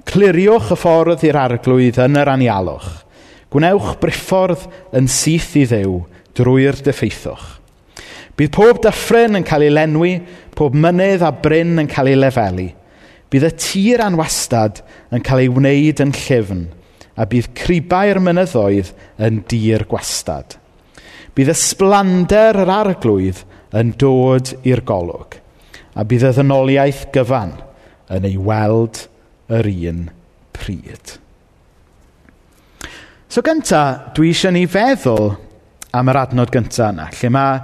Cliriwch 0.06 0.70
y 0.76 0.78
ffordd 0.78 1.24
i'r 1.26 1.40
arglwydd 1.42 1.98
yn 2.04 2.20
yr 2.22 2.30
anialwch. 2.36 2.92
Gwnewch 3.52 3.96
briffordd 4.02 4.68
yn 4.98 5.10
syth 5.10 5.56
i 5.58 5.66
ddew 5.72 5.96
drwy'r 6.38 6.78
dyffeithwch. 6.86 7.48
Bydd 8.38 8.54
pob 8.54 8.84
dyffryn 8.86 9.40
yn 9.42 9.48
cael 9.48 9.66
ei 9.66 9.74
lenwi, 9.74 10.14
pob 10.54 10.78
mynydd 10.78 11.26
a 11.26 11.34
bryn 11.34 11.82
yn 11.82 11.90
cael 11.90 12.14
ei 12.14 12.22
lefelu– 12.22 12.68
Bydd 13.32 13.48
y 13.48 13.52
tir 13.56 14.02
anwastad 14.04 14.82
yn 15.16 15.24
cael 15.24 15.46
ei 15.46 15.52
wneud 15.52 16.02
yn 16.04 16.12
llyfn, 16.16 16.66
a 17.16 17.24
bydd 17.30 17.52
cribau'r 17.56 18.20
mynyddoedd 18.24 18.92
yn 19.24 19.42
dir 19.52 19.86
gwastad. 19.88 20.58
Bydd 21.36 21.54
ysblander 21.54 22.60
yr 22.66 22.72
arglwydd 22.76 23.44
yn 23.80 23.94
dod 24.00 24.52
i'r 24.68 24.84
golwg, 24.88 25.38
a 25.96 26.04
bydd 26.04 26.28
y 26.28 26.32
ddynoliaeth 26.36 27.06
gyfan 27.16 27.56
yn 28.12 28.28
ei 28.28 28.36
weld 28.36 29.06
yr 29.52 29.70
un 29.72 30.02
pryd. 30.56 31.16
So 33.32 33.40
gynta, 33.46 34.12
dwi 34.12 34.34
eisiau 34.34 34.52
ni 34.52 34.66
feddwl 34.68 35.32
am 35.96 36.12
yr 36.12 36.20
adnod 36.26 36.52
gynta 36.52 36.90
yna, 36.92 37.08
lle 37.16 37.32
mae 37.32 37.62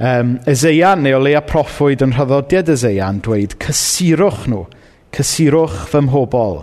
um, 0.00 0.32
Ezeian 0.48 1.04
neu 1.04 1.18
o 1.18 1.20
leia 1.20 1.44
proffwyd 1.44 2.00
yn 2.06 2.16
rhyddodiad 2.16 2.72
Ezeian 2.72 3.20
dweud 3.24 3.58
cysurwch 3.60 4.48
nhw 4.48 4.64
Cysurwch 5.16 5.86
fy 5.90 6.02
mhobol, 6.04 6.60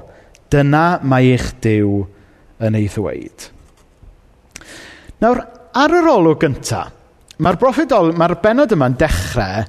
dyna 0.54 1.00
mae 1.02 1.34
eich 1.34 1.50
Duw 1.64 2.04
yn 2.64 2.78
ei 2.78 2.90
ddweud. 2.92 3.48
Nawr, 5.24 5.40
ar 5.80 5.96
yr 5.98 6.10
olwg 6.12 6.44
gyntaf, 6.44 6.92
mae'r 7.42 7.58
broffidol, 7.60 8.12
mae'r 8.18 8.38
benod 8.44 8.76
yma'n 8.76 8.98
dechrau 9.00 9.64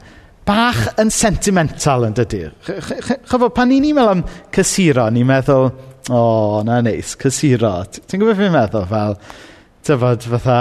bach 0.45 0.83
yn 1.01 1.11
sentimental 1.15 2.05
yn 2.09 2.17
dydy. 2.19 2.43
Chyfo, 2.67 3.49
pan 3.55 3.71
ni'n 3.73 3.87
meddwl 3.97 4.13
am 4.13 4.25
cysuro, 4.53 5.07
ni'n 5.13 5.29
meddwl, 5.29 5.71
o, 6.11 6.19
oh, 6.19 6.59
na 6.67 6.83
neis, 6.85 7.15
cysuro. 7.21 7.73
Ti'n 7.95 8.21
gwybod 8.21 8.41
fi'n 8.41 8.53
meddwl 8.53 8.85
fel, 8.91 9.17
tyfod, 9.89 10.29
fatha, 10.35 10.59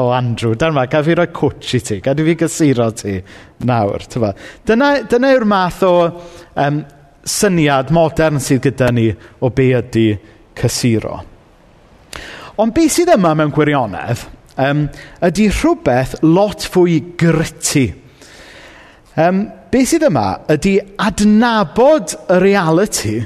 o 0.00 0.06
Andrew, 0.12 0.56
dan 0.56 0.74
ma, 0.76 0.86
gaf 0.92 1.06
fi 1.08 1.16
roi 1.16 1.28
cwtch 1.36 1.76
i 1.76 1.82
ti, 1.84 2.00
gaf 2.04 2.20
fi 2.24 2.36
cysuro 2.40 2.88
ti 2.96 3.16
nawr. 3.68 4.08
Tyfod. 4.12 4.44
Dyna, 4.68 4.92
dyna 5.10 5.34
yw'r 5.36 5.48
math 5.48 5.84
o 5.88 5.94
um, 6.06 6.80
syniad 7.26 7.90
modern 7.94 8.40
sydd 8.42 8.64
gyda 8.68 8.92
ni 8.94 9.10
o 9.42 9.50
be 9.50 9.70
ydy 9.76 10.06
cysuro. 10.56 11.20
Ond 12.56 12.74
beth 12.76 12.94
sydd 12.96 13.12
yma 13.16 13.34
mewn 13.36 13.52
gwirionedd 13.54 14.24
um, 14.62 14.86
ydy 15.26 15.50
rhywbeth 15.52 16.16
lot 16.24 16.64
fwy 16.72 17.00
gritty. 17.20 17.90
Um, 19.16 19.46
be 19.72 19.84
sydd 19.88 20.06
yma 20.08 20.28
ydy 20.52 20.78
adnabod 21.02 22.16
y 22.32 22.40
reality 22.42 23.16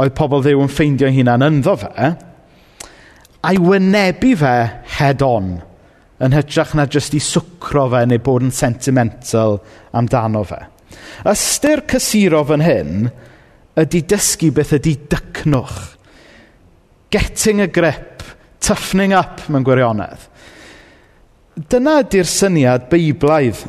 oedd 0.00 0.16
pobl 0.16 0.42
ddew 0.44 0.62
yn 0.64 0.72
ffeindio 0.72 1.10
hunan 1.12 1.44
ynddo 1.44 1.76
fe, 1.82 2.12
a'i 3.44 3.58
wynebu 3.60 4.32
fe 4.40 4.54
head 4.96 5.24
on 5.24 5.58
yn 6.20 6.36
hytrach 6.36 6.72
na 6.76 6.86
jyst 6.88 7.14
i 7.16 7.20
swcro 7.24 7.86
fe 7.92 8.04
neu 8.08 8.20
bod 8.24 8.44
yn 8.46 8.54
sentimental 8.54 9.58
amdano 9.96 10.42
fe. 10.48 10.60
Ystyr 11.28 11.84
cysuro 11.88 12.42
fan 12.48 12.64
hyn 12.64 13.10
ydy 13.78 14.02
dysgu 14.10 14.50
beth 14.54 14.74
ydy 14.78 14.96
dycnwch. 15.10 15.78
Getting 17.10 17.60
a 17.60 17.66
grip, 17.66 18.22
toughening 18.62 19.14
up 19.16 19.42
mewn 19.50 19.66
gwirionedd. 19.66 20.26
Dyna 21.70 22.00
ydy'r 22.04 22.28
syniad 22.30 22.86
beiblaidd 22.90 23.64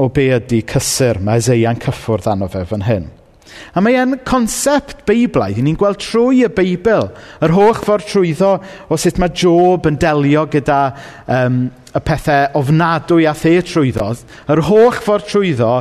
o 0.00 0.08
be 0.12 0.30
ydy 0.36 0.62
cysur 0.68 1.20
mae 1.24 1.40
Eseia'n 1.40 1.80
cyffwrdd 1.80 2.28
anno 2.32 2.48
fe 2.52 2.64
fan 2.68 2.84
hyn. 2.86 3.06
A 3.76 3.80
mae 3.80 3.96
e'n 3.96 4.16
concept 4.26 5.04
beiblaidd, 5.08 5.60
ni'n 5.64 5.78
gweld 5.78 6.00
trwy 6.02 6.42
y 6.44 6.50
Beibl, 6.52 7.10
yr 7.44 7.54
holl 7.54 7.76
ffordd 7.78 8.08
trwyddo 8.10 8.52
o 8.90 8.98
sut 9.00 9.20
mae 9.22 9.32
Job 9.36 9.86
yn 9.88 9.98
delio 10.02 10.46
gyda 10.52 10.80
um, 11.30 11.66
y 11.96 12.02
pethau 12.04 12.58
ofnadwy 12.58 13.24
a 13.28 13.32
the 13.34 13.62
trwyddodd, 13.64 14.24
yr 14.52 14.62
holl 14.68 14.92
ffordd 14.92 15.28
trwyddo 15.30 15.72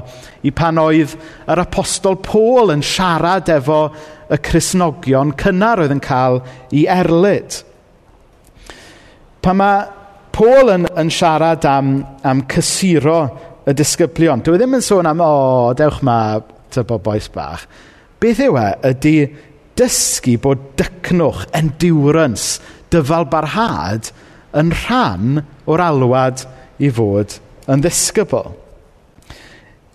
i 0.48 0.52
pan 0.56 0.80
oedd 0.80 1.16
yr 1.52 1.62
apostol 1.66 2.18
Paul 2.24 2.72
yn 2.74 2.84
siarad 2.86 3.50
efo 3.52 3.80
y 4.32 4.40
Crisnogion 4.42 5.34
cynnar 5.40 5.84
oedd 5.84 5.96
yn 5.96 6.04
cael 6.04 6.40
ei 6.72 6.86
erlyd. 6.92 7.60
Pan 9.44 9.60
mae 9.60 9.84
Paul 10.36 10.72
yn, 10.74 10.88
yn 11.00 11.12
siarad 11.14 11.66
am, 11.70 11.98
am 12.24 12.44
cysuro 12.52 13.20
y 13.66 13.74
disgyblion, 13.76 14.44
dwi 14.46 14.58
e 14.58 14.62
ddim 14.62 14.78
yn 14.78 14.84
sôn 14.86 15.10
am, 15.10 15.22
o, 15.24 15.28
oh, 15.28 15.74
dewch 15.78 16.02
ma, 16.06 16.40
tybo 16.74 17.00
boes 17.02 17.30
bach. 17.34 17.66
Beth 18.22 18.42
yw 18.44 18.58
e? 18.60 18.66
Ydy 18.92 19.16
dysgu 19.80 20.36
bod 20.44 20.64
dycnwch, 20.80 21.46
endurance, 21.56 22.60
dyfalbarhad 22.94 24.12
yn 24.56 24.72
rhan 24.74 25.44
o'r 25.68 25.82
alwad 25.84 26.46
i 26.80 26.90
fod 26.94 27.40
yn 27.72 27.82
ddisgybl. 27.84 28.54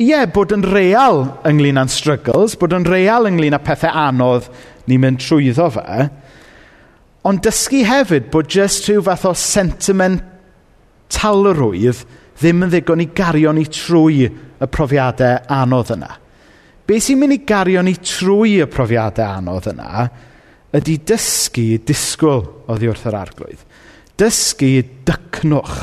Ie, 0.01 0.27
bod 0.33 0.53
yn 0.57 0.65
real 0.65 1.27
ynglyn 1.49 1.79
â'n 1.81 1.91
struggles, 1.93 2.57
bod 2.57 2.73
yn 2.77 2.85
real 2.89 3.27
ynglyn 3.29 3.57
â 3.57 3.59
pethau 3.61 3.93
anodd 4.07 4.45
ni'n 4.89 5.01
mynd 5.03 5.21
trwyddo 5.21 5.69
fe, 5.75 6.09
ond 7.29 7.43
dysgu 7.45 7.81
hefyd 7.85 8.25
bod 8.33 8.47
jyst 8.49 8.89
rhyw 8.89 9.03
fath 9.05 9.29
o 9.29 9.33
sentimentalrwydd 9.37 12.01
ddim 12.41 12.65
yn 12.65 12.73
ddigon 12.73 13.05
i 13.05 13.13
gario 13.13 13.53
ni 13.53 13.69
trwy 13.69 14.25
y 14.25 14.67
profiadau 14.73 15.45
anodd 15.53 15.93
yna. 15.99 16.13
Be 16.89 16.97
sy'n 16.97 17.21
mynd 17.21 17.37
i 17.37 17.45
gario 17.47 17.85
ni 17.85 17.95
trwy 18.01 18.65
y 18.65 18.67
profiadau 18.73 19.37
anodd 19.37 19.69
yna 19.75 20.09
ydy 20.81 20.95
dysgu 21.07 21.79
disgwyl 21.87 22.43
oddi 22.71 22.87
wrth 22.89 23.07
yr 23.11 23.17
arglwydd. 23.21 23.63
Dysgu 24.21 24.83
dycnwch. 25.09 25.77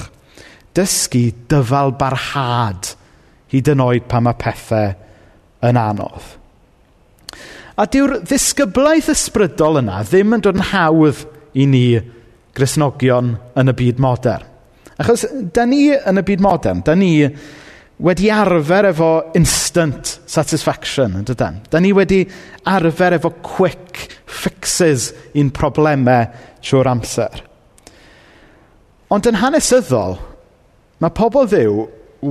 Dysgu 0.77 1.23
dyfalbarhad 1.49 2.91
hyd 3.51 3.71
yn 3.73 3.81
oed 3.81 4.05
pan 4.11 4.27
mae 4.27 4.37
pethau 4.37 4.91
yn 5.65 5.79
anodd. 5.81 6.35
A 7.77 7.85
dyw'r 7.89 8.19
ddisgyblaeth 8.25 9.09
ysbrydol 9.13 9.81
yna 9.81 10.03
ddim 10.05 10.35
yn 10.37 10.43
dod 10.45 10.57
yn 10.57 10.69
hawdd 10.71 11.23
i 11.57 11.65
ni 11.69 11.85
grisnogion 12.57 13.35
yn 13.57 13.73
y 13.73 13.75
byd 13.77 14.01
modern. 14.01 14.45
Achos, 14.97 15.27
da 15.53 15.65
ni 15.69 15.91
yn 15.93 16.17
y 16.17 16.25
byd 16.25 16.41
modern, 16.41 16.81
da 16.85 16.95
ni 16.97 17.11
wedi 18.01 18.31
arfer 18.33 18.89
efo 18.91 19.11
instant 19.37 20.15
satisfaction, 20.29 21.19
yn 21.19 21.25
dydyn. 21.25 21.61
Da 21.69 21.81
ni 21.81 21.93
wedi 21.93 22.23
arfer 22.69 23.17
efo 23.17 23.33
quick 23.45 24.07
fixes 24.25 25.11
i'n 25.37 25.53
problemau 25.53 26.25
trwy'r 26.61 26.89
amser. 26.93 27.46
Ond 29.13 29.29
yn 29.29 29.39
hanesyddol, 29.39 30.17
mae 30.99 31.15
pobl 31.15 31.47
ddiw 31.47 31.85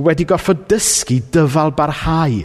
wedi 0.05 0.27
gorfod 0.29 0.67
dysgu 0.69 1.21
dyfal 1.33 1.71
barhau 1.77 2.43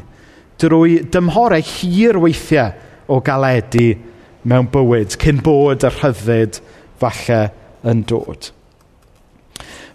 drwy 0.62 1.02
dymhorau 1.12 1.64
hir 1.66 2.18
weithiau 2.22 2.72
o 3.12 3.18
galedu 3.24 3.90
mewn 4.48 4.70
bywyd 4.72 5.16
cyn 5.20 5.42
bod 5.44 5.84
y 5.84 5.90
rhyddid 5.92 6.60
falle 7.02 7.42
yn 7.88 8.04
dod. 8.08 8.50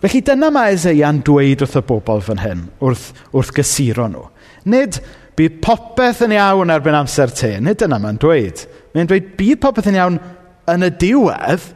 Felly 0.04 0.22
dyna 0.22 0.52
mae 0.54 0.76
Eseia'n 0.76 1.24
dweud 1.26 1.64
wrth 1.66 1.80
y 1.80 1.84
bobl 1.88 2.22
fan 2.22 2.44
hyn, 2.44 2.68
wrth, 2.84 3.10
wrth 3.34 3.54
gysuro 3.58 4.06
nhw. 4.12 4.28
Nid 4.70 5.00
bydd 5.38 5.58
popeth 5.64 6.22
yn 6.28 6.36
iawn 6.38 6.74
erbyn 6.74 6.98
amser 7.00 7.34
te, 7.34 7.56
nid 7.64 7.80
dyna 7.82 7.98
mae'n 8.02 8.20
dweud. 8.22 8.62
Mae'n 8.94 9.10
dweud 9.10 9.32
bydd 9.40 9.62
popeth 9.64 9.90
yn 9.90 9.98
iawn 9.98 10.20
yn 10.70 10.86
y 10.86 10.92
diwedd, 11.02 11.72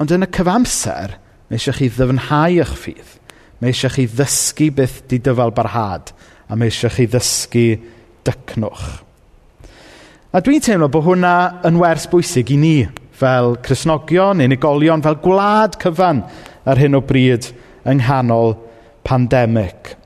ond 0.00 0.14
yn 0.16 0.24
y 0.24 0.30
cyfamser, 0.32 1.18
Mae 1.50 1.58
eisiau 1.58 1.74
chi 1.74 1.88
ddyfnhau 1.90 2.60
eich 2.62 2.74
ffydd. 2.78 3.14
Mae 3.58 3.72
eisiau 3.72 3.90
chi 3.90 4.06
ddysgu 4.06 4.68
beth 4.76 5.00
di 5.10 5.18
dyfal 5.18 5.50
barhad. 5.50 6.12
A 6.46 6.54
mae 6.54 6.70
eisiau 6.70 6.94
chi 6.94 7.08
ddysgu 7.10 7.64
dycnwch. 8.22 8.84
A 10.30 10.38
dwi'n 10.38 10.62
teimlo 10.62 10.86
bod 10.86 11.08
hwnna 11.08 11.34
yn 11.66 11.80
wers 11.80 12.06
bwysig 12.06 12.52
i 12.54 12.58
ni 12.60 12.74
fel 13.18 13.56
Cresnogion, 13.66 14.38
unigolion, 14.44 15.02
fel 15.02 15.18
gwlad 15.24 15.74
cyfan 15.82 16.22
ar 16.70 16.78
hyn 16.78 16.94
o 16.94 17.02
bryd 17.02 17.50
yng 17.82 17.98
nghanol 17.98 18.54
pandemig. 19.02 19.96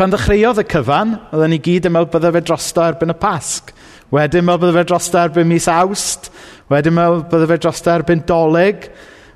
Pan 0.00 0.08
ddechreuodd 0.08 0.62
y 0.62 0.66
cyfan, 0.72 1.18
oedden 1.34 1.52
ni 1.52 1.60
gyd 1.60 1.90
yn 1.90 1.92
meddwl 1.92 2.14
bydde 2.14 2.32
fe 2.32 2.44
drosto 2.48 2.88
erbyn 2.88 3.12
y 3.12 3.18
Pasg. 3.20 3.74
Wedyn 4.08 4.48
meddwl 4.48 4.64
bydde 4.64 4.78
fe 4.80 4.88
drosto 4.88 5.20
erbyn 5.20 5.52
mis 5.52 5.68
Awst. 5.68 6.32
Wedyn 6.72 6.96
meddwl 6.96 7.26
bydde 7.28 7.50
fe 7.52 7.58
drosto 7.60 7.92
erbyn 7.92 8.24
Dolig. 8.24 8.88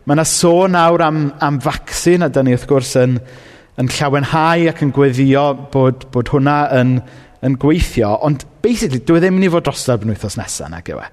Mae 0.06 0.14
yna 0.14 0.24
sôn 0.30 0.76
nawr 0.76 1.02
am, 1.02 1.20
am 1.42 1.56
vaccine 1.58 2.28
a 2.28 2.30
da 2.30 2.44
ni 2.46 2.54
wrth 2.54 2.68
gwrs 2.70 2.92
yn, 3.00 3.16
yn 3.80 3.88
llawenhau 3.90 4.68
ac 4.70 4.82
yn 4.86 4.92
gweddio 4.94 5.46
bod, 5.72 6.06
bod 6.14 6.30
hwnna 6.30 6.60
yn, 6.78 6.92
yn 7.42 7.56
gweithio. 7.58 8.12
Ond 8.22 8.44
basically, 8.62 9.00
dwi 9.02 9.18
e 9.18 9.24
ddim 9.24 9.34
yn 9.34 9.40
mynd 9.40 9.48
i 9.48 9.54
fod 9.56 9.66
drosodd 9.66 10.06
yn 10.06 10.12
wythnos 10.14 10.38
nesaf, 10.38 10.70
nag 10.70 10.92
yw 10.94 11.02
e? 11.02 11.08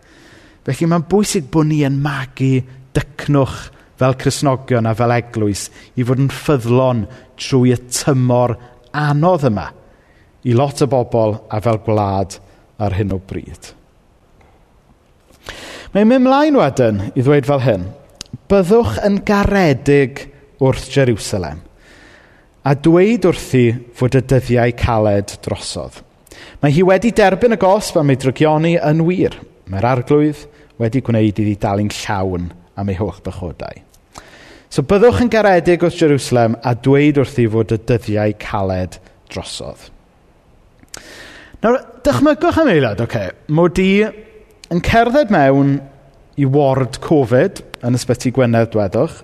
Felly 0.69 0.89
mae'n 0.91 1.07
bwysig 1.09 1.49
bod 1.51 1.71
ni 1.71 1.81
yn 1.87 1.97
magu 2.05 2.51
dycnwch 2.93 3.57
fel 3.97 4.17
Cresnogion 4.21 4.85
a 4.85 4.93
fel 4.97 5.15
eglwys 5.15 5.65
i 5.97 6.05
fod 6.05 6.21
yn 6.21 6.29
ffyddlon 6.33 7.07
trwy 7.41 7.73
y 7.73 7.79
tymor 7.97 8.55
anodd 8.93 9.47
yma 9.49 9.71
i 10.45 10.53
lot 10.53 10.85
o 10.85 10.89
bobl 10.91 11.39
a 11.49 11.63
fel 11.65 11.81
gwlad 11.81 12.37
ar 12.83 12.93
hyn 12.99 13.17
o 13.17 13.17
bryd. 13.17 13.73
Mae'n 15.97 16.09
mynd 16.09 16.25
mlaen 16.29 16.61
wedyn 16.61 17.03
i 17.13 17.21
ddweud 17.21 17.49
fel 17.49 17.65
hyn. 17.65 17.89
Byddwch 18.53 18.99
yn 19.01 19.15
garedig 19.25 20.19
wrth 20.61 20.83
Jerusalem, 20.93 21.63
a 22.61 22.75
dweud 22.77 23.23
wrthi 23.25 23.63
fod 23.97 24.13
y 24.13 24.19
dyddiau 24.29 24.73
caled 24.77 25.31
drosodd. 25.41 25.95
Mae 26.61 26.75
hi 26.75 26.83
wedi 26.85 27.09
derbyn 27.17 27.55
y 27.55 27.57
gosb 27.57 27.97
am 27.97 28.11
ei 28.13 28.19
drygioni 28.21 28.75
yn 28.77 29.01
wir. 29.07 29.39
Mae'r 29.73 29.87
arglwydd 29.89 30.43
wedi 30.77 31.01
gwneud 31.01 31.41
iddi 31.41 31.55
dalun 31.63 31.89
llawn 31.95 32.51
am 32.77 32.91
ei 32.93 32.97
holl 32.99 33.17
bychodau. 33.25 33.79
So 34.69 34.85
byddwch 34.85 35.23
yn 35.25 35.31
garedig 35.33 35.81
wrth 35.87 35.97
Jerusalem 36.03 36.59
a 36.61 36.75
dweud 36.77 37.23
wrthi 37.23 37.47
fod 37.55 37.73
y 37.73 37.79
dyddiau 37.89 38.35
caled 38.43 38.99
drosodd. 39.33 39.87
Nawr, 41.65 41.79
dychmygwch 42.05 42.61
am 42.61 42.69
eilad, 42.69 43.01
oce, 43.01 43.09
okay, 43.09 43.33
mod 43.49 43.81
i 43.81 43.89
yn 44.05 44.85
cerdded 44.85 45.33
mewn 45.33 45.73
i 46.39 46.47
ward 46.49 46.99
Covid 47.03 47.61
yn 47.85 47.97
ysbyty 47.97 48.31
Gwynedd 48.33 48.71
dwedwch, 48.73 49.19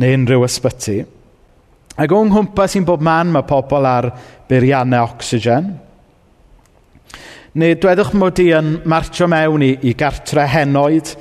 neu 0.00 0.16
unrhyw 0.18 0.44
ysbyty. 0.46 0.98
Ac 1.94 2.12
o'n 2.12 2.30
nghwmpas 2.32 2.74
i'n 2.74 2.86
bob 2.86 3.04
man 3.06 3.30
mae 3.32 3.46
pobl 3.46 3.86
ar 3.86 4.10
beiriannau 4.50 5.06
ocsigen. 5.14 5.72
Neu 7.54 7.78
dwedwch 7.78 8.12
mod 8.18 8.40
i 8.42 8.50
yn 8.56 8.80
martio 8.90 9.28
mewn 9.30 9.62
i, 9.62 9.72
i 9.86 9.94
gartre 9.94 10.42
henoed 10.50 11.12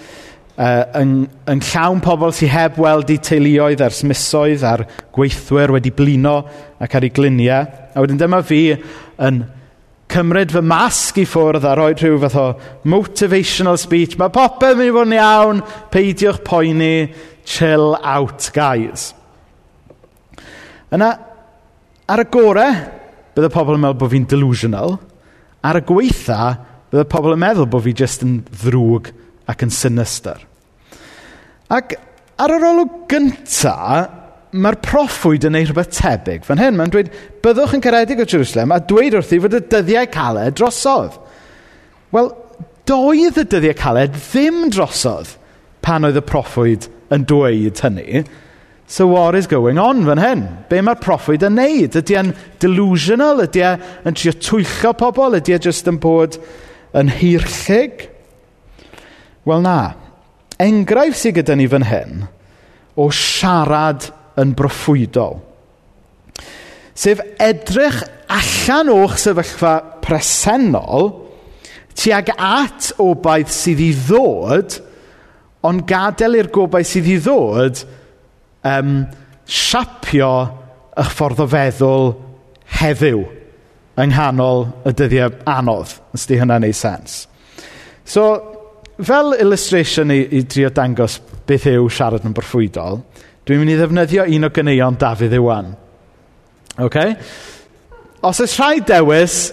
uh, 0.58 0.84
yn, 0.98 1.12
yn 1.50 1.62
llawn 1.70 2.02
pobl 2.04 2.34
sy'n 2.34 2.50
heb 2.50 2.80
weld 2.82 3.14
i 3.14 3.20
teuluoedd 3.22 3.84
ers 3.86 4.02
misoedd 4.10 4.66
a'r 4.66 4.88
gweithwyr 5.14 5.76
wedi 5.78 5.94
blino 5.94 6.40
ac 6.82 6.98
ar 6.98 7.06
ei 7.06 7.14
gliniau. 7.14 7.70
A 7.94 8.02
wedyn 8.02 8.18
dyma 8.18 8.42
fi 8.46 8.64
yn 8.74 9.44
cymryd 10.14 10.54
fy 10.54 10.62
masg 10.66 11.18
i 11.24 11.26
ffwrdd 11.26 11.66
a 11.66 11.74
rhoi 11.78 11.94
rhyw 11.98 12.20
fath 12.22 12.38
o 12.38 12.46
motivational 12.90 13.80
speech. 13.82 14.18
Mae 14.20 14.34
popeth 14.34 14.76
yn 14.76 14.80
mynd 14.80 14.92
i 14.92 14.96
fod 14.96 15.10
yn 15.10 15.16
iawn, 15.18 15.62
peidiwch 15.94 16.42
poeni, 16.46 16.96
chill 17.50 17.96
out 17.98 18.50
guys. 18.54 19.12
Yna, 20.94 21.10
ar 22.14 22.22
y 22.22 22.28
gorau, 22.30 22.78
bydd 23.34 23.50
y 23.50 23.52
pobl 23.54 23.80
yn 23.80 23.84
meddwl 23.84 24.00
bod 24.04 24.14
fi'n 24.14 24.30
delusional. 24.30 24.98
Ar 25.66 25.80
y 25.80 25.86
gweitha, 25.90 26.40
bydd 26.94 27.06
y 27.06 27.10
pobl 27.10 27.34
yn 27.34 27.42
meddwl 27.42 27.70
bod 27.74 27.86
fi 27.88 27.96
jyst 28.04 28.26
yn 28.28 28.42
ddrwg 28.52 29.10
ac 29.50 29.66
yn 29.66 29.74
sinister. 29.74 30.44
Ac 31.74 31.96
ar 32.38 32.54
yr 32.54 32.68
olwg 32.70 33.00
gyntaf, 33.10 34.20
mae'r 34.54 34.78
proffwyd 34.86 35.48
yn 35.48 35.56
neud 35.56 35.70
rhywbeth 35.70 35.92
tebyg. 35.98 36.46
Fan 36.46 36.62
hyn, 36.62 36.78
mae'n 36.78 36.94
dweud, 36.94 37.10
byddwch 37.46 37.76
yn 37.78 37.84
caredig 37.84 38.22
o 38.22 38.28
Jerusalem 38.30 38.74
a 38.76 38.80
dweud 38.86 39.18
wrthi 39.18 39.40
fod 39.42 39.58
y 39.58 39.62
dyddiau 39.72 40.10
caled 40.14 40.58
drosodd. 40.60 41.18
Wel, 42.14 42.30
doedd 42.90 43.40
y 43.42 43.46
dyddiau 43.50 43.78
caled 43.80 44.14
ddim 44.20 44.68
drosodd 44.74 45.34
pan 45.84 46.06
oedd 46.08 46.20
y 46.22 46.26
proffwyd 46.26 46.88
yn 47.14 47.26
dweud 47.30 47.82
hynny. 47.84 48.24
So 48.86 49.08
what 49.08 49.36
is 49.36 49.48
going 49.48 49.80
on 49.82 50.06
fan 50.06 50.22
hyn? 50.22 50.44
Be 50.70 50.82
mae'r 50.86 51.02
proffwyd 51.02 51.46
yn 51.48 51.58
neud? 51.58 51.98
Ydy 51.98 52.18
e'n 52.20 52.34
delusional? 52.62 53.42
Ydy 53.48 53.64
e'n 53.66 54.18
trio 54.20 54.36
twyllo 54.38 54.94
pobl? 55.00 55.40
Ydy 55.40 55.56
e 55.56 55.62
jyst 55.66 55.90
yn 55.90 55.98
bod 56.04 56.38
yn 56.94 57.10
hirllig? 57.10 58.10
Wel 59.50 59.64
na. 59.66 59.96
Enghraifft 60.62 61.24
sydd 61.24 61.40
gyda 61.40 61.58
ni 61.58 61.66
fan 61.72 61.88
hyn 61.90 62.28
o 62.94 63.08
siarad 63.10 64.12
yn 64.42 64.54
broffwydol. 64.58 65.40
Sef 66.94 67.22
edrych 67.42 68.02
allan 68.34 68.92
o'ch 68.94 69.18
sefyllfa 69.22 69.74
presennol 70.04 71.12
tuag 71.98 72.32
at 72.38 72.92
obaith 73.02 73.52
sydd 73.54 73.82
i 73.84 73.92
ddod, 74.08 74.78
ond 75.64 75.86
gadael 75.90 76.40
i'r 76.40 76.52
gobaith 76.54 76.90
sydd 76.90 77.10
i 77.14 77.20
ddod 77.22 77.84
um, 78.68 79.04
siapio 79.46 80.34
eich 80.98 81.14
ffordd 81.18 81.44
o 81.44 81.48
feddwl 81.50 82.10
heddiw 82.80 83.24
yng 84.02 84.10
nghanol 84.10 84.66
y 84.90 84.94
dyddiau 84.98 85.36
anodd, 85.50 85.94
os 86.14 86.26
di 86.30 86.40
hynna'n 86.40 86.66
ei 86.66 86.74
sens. 86.74 87.24
So, 88.06 88.26
fel 88.98 89.36
illustration 89.38 90.12
i, 90.14 90.24
i 90.34 90.42
drio 90.50 90.72
dangos 90.74 91.20
beth 91.48 91.68
yw 91.70 91.86
siarad 91.94 92.26
yn 92.26 92.34
broffwydol, 92.36 93.04
Dwi'n 93.44 93.60
mynd 93.60 93.74
i 93.74 93.76
ddefnyddio 93.76 94.24
un 94.38 94.48
o 94.48 94.50
gyneuon 94.56 94.96
Dafydd 95.00 95.34
Iwan. 95.36 95.74
Okay? 96.80 97.18
Os 98.24 98.40
oes 98.40 98.54
rhai 98.56 98.80
dewis, 98.88 99.50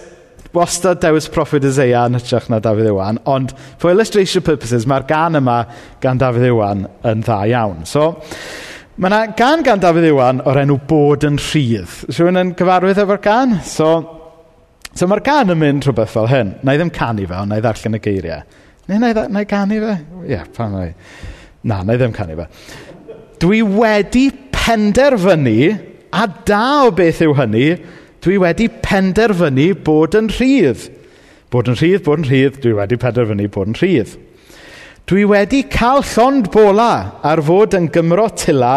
wastad 0.55 1.01
dewis 1.03 1.27
proffwyd 1.31 1.65
Isaiah 1.67 2.05
yn 2.07 2.15
hytrach 2.15 2.47
na 2.47 2.61
Dafydd 2.63 2.87
Iwan, 2.87 3.19
ond 3.27 3.51
for 3.81 3.91
illustration 3.91 4.45
purposes, 4.47 4.85
mae'r 4.87 5.03
gan 5.09 5.35
yma 5.41 5.57
gan 6.03 6.21
Dafydd 6.21 6.47
Iwan 6.47 6.85
yn 7.11 7.25
dda 7.25 7.41
iawn. 7.51 7.81
So, 7.89 8.13
mae 8.95 9.11
yna 9.11 9.19
gan 9.35 9.65
gan 9.67 9.83
Dafydd 9.83 10.07
Iwan 10.07 10.39
o'r 10.47 10.61
enw 10.63 10.77
bod 10.87 11.27
yn 11.27 11.41
rhydd. 11.41 11.97
Rwy'n 12.15 12.39
yn 12.45 12.53
cyfarwydd 12.61 13.01
efo'r 13.03 13.19
gan? 13.27 13.57
So, 13.67 13.89
so 14.95 15.09
mae'r 15.11 15.23
gan 15.25 15.51
yn 15.51 15.59
mynd 15.59 15.89
rhywbeth 15.89 16.15
fel 16.15 16.31
hyn. 16.31 16.55
Na 16.63 16.77
i 16.77 16.79
ddim 16.79 16.93
canu 16.95 17.27
fe, 17.27 17.41
ond 17.43 17.51
na 17.51 17.59
i 17.59 17.65
ddarllen 17.67 17.99
y 17.99 18.01
geiriau. 18.07 18.47
Neu 18.87 19.03
na 19.03 19.11
i, 19.11 19.19
na 19.35 19.43
i 19.43 19.51
canu 19.51 19.83
fe? 19.83 19.97
Ie, 20.23 20.31
yeah, 20.31 20.47
pan 20.55 20.71
na 20.77 20.87
i... 20.87 20.95
Na, 21.67 21.83
na 21.85 21.93
i 21.93 21.99
ddim 21.99 22.15
canu 22.15 22.39
fe. 22.39 22.47
Dwi 23.41 23.63
wedi 23.65 24.29
penderfynu, 24.53 25.79
a 26.13 26.27
da 26.45 26.65
o 26.85 26.91
beth 26.93 27.23
yw 27.25 27.33
hynny, 27.39 27.69
dwi 28.21 28.35
wedi 28.43 28.67
penderfynu 28.85 29.71
bod 29.81 30.13
yn 30.19 30.27
rhydd. 30.29 30.83
Bod 31.51 31.71
yn 31.71 31.79
rhydd, 31.79 32.03
bod 32.05 32.21
yn 32.21 32.27
rhydd, 32.29 32.59
dwi 32.61 32.75
wedi 32.77 32.99
penderfynu 33.01 33.47
bod 33.49 33.71
yn 33.71 33.79
rhydd. 33.79 34.13
Dwi 35.09 35.25
wedi 35.27 35.63
cael 35.73 36.03
llond 36.13 36.51
bola 36.53 36.91
ar 37.25 37.41
fod 37.43 37.73
yn 37.79 37.89
Gymro 37.91 38.27
Tila 38.37 38.75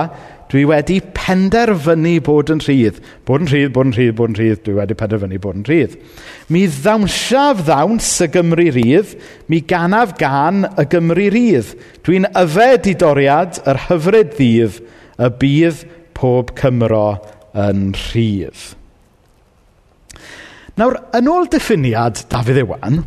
Dwi 0.53 0.65
wedi 0.69 0.99
penderfynu 1.17 2.19
bod 2.25 2.53
yn 2.53 2.61
rhydd. 2.63 3.01
Bod 3.27 3.45
yn 3.45 3.51
rhydd, 3.51 3.73
bod 3.75 3.89
yn 3.89 3.95
rhydd, 3.97 4.15
bod 4.19 4.33
yn 4.33 4.39
rhydd. 4.39 4.61
Dwi 4.67 4.77
wedi 4.79 4.97
penderfynu 5.01 5.41
bod 5.43 5.61
yn 5.61 5.67
rhydd. 5.69 5.97
Mi 6.53 6.67
ddawnsaf 6.71 7.65
ddawns 7.65 8.11
y 8.25 8.29
Gymru 8.35 8.69
rydd. 8.77 9.17
Mi 9.51 9.63
ganaf 9.65 10.15
gan 10.21 10.67
y 10.69 10.87
Gymru 10.93 11.31
rydd. 11.35 11.75
Dwi'n 12.07 12.29
yfed 12.45 12.91
i 12.93 12.97
doriad 13.01 13.61
yr 13.65 13.83
hyfryd 13.89 14.37
ddydd. 14.39 14.81
Y 15.15 15.31
bydd 15.41 15.85
pob 16.19 16.55
Cymro 16.59 17.07
yn 17.55 17.93
rhydd. 17.97 18.73
Nawr, 20.79 20.99
yn 21.15 21.31
ôl 21.31 21.47
diffiniad 21.51 22.25
Dafydd 22.33 22.65
Iwan, 22.65 23.05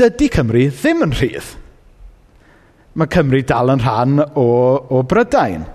dydy 0.00 0.30
Cymru 0.32 0.68
ddim 0.72 1.04
yn 1.04 1.12
rhydd 1.18 1.50
mae 2.96 3.10
Cymru 3.12 3.42
dal 3.46 3.74
yn 3.74 3.82
rhan 3.82 4.22
o, 4.22 4.46
o 4.90 5.02
Brydain. 5.08 5.66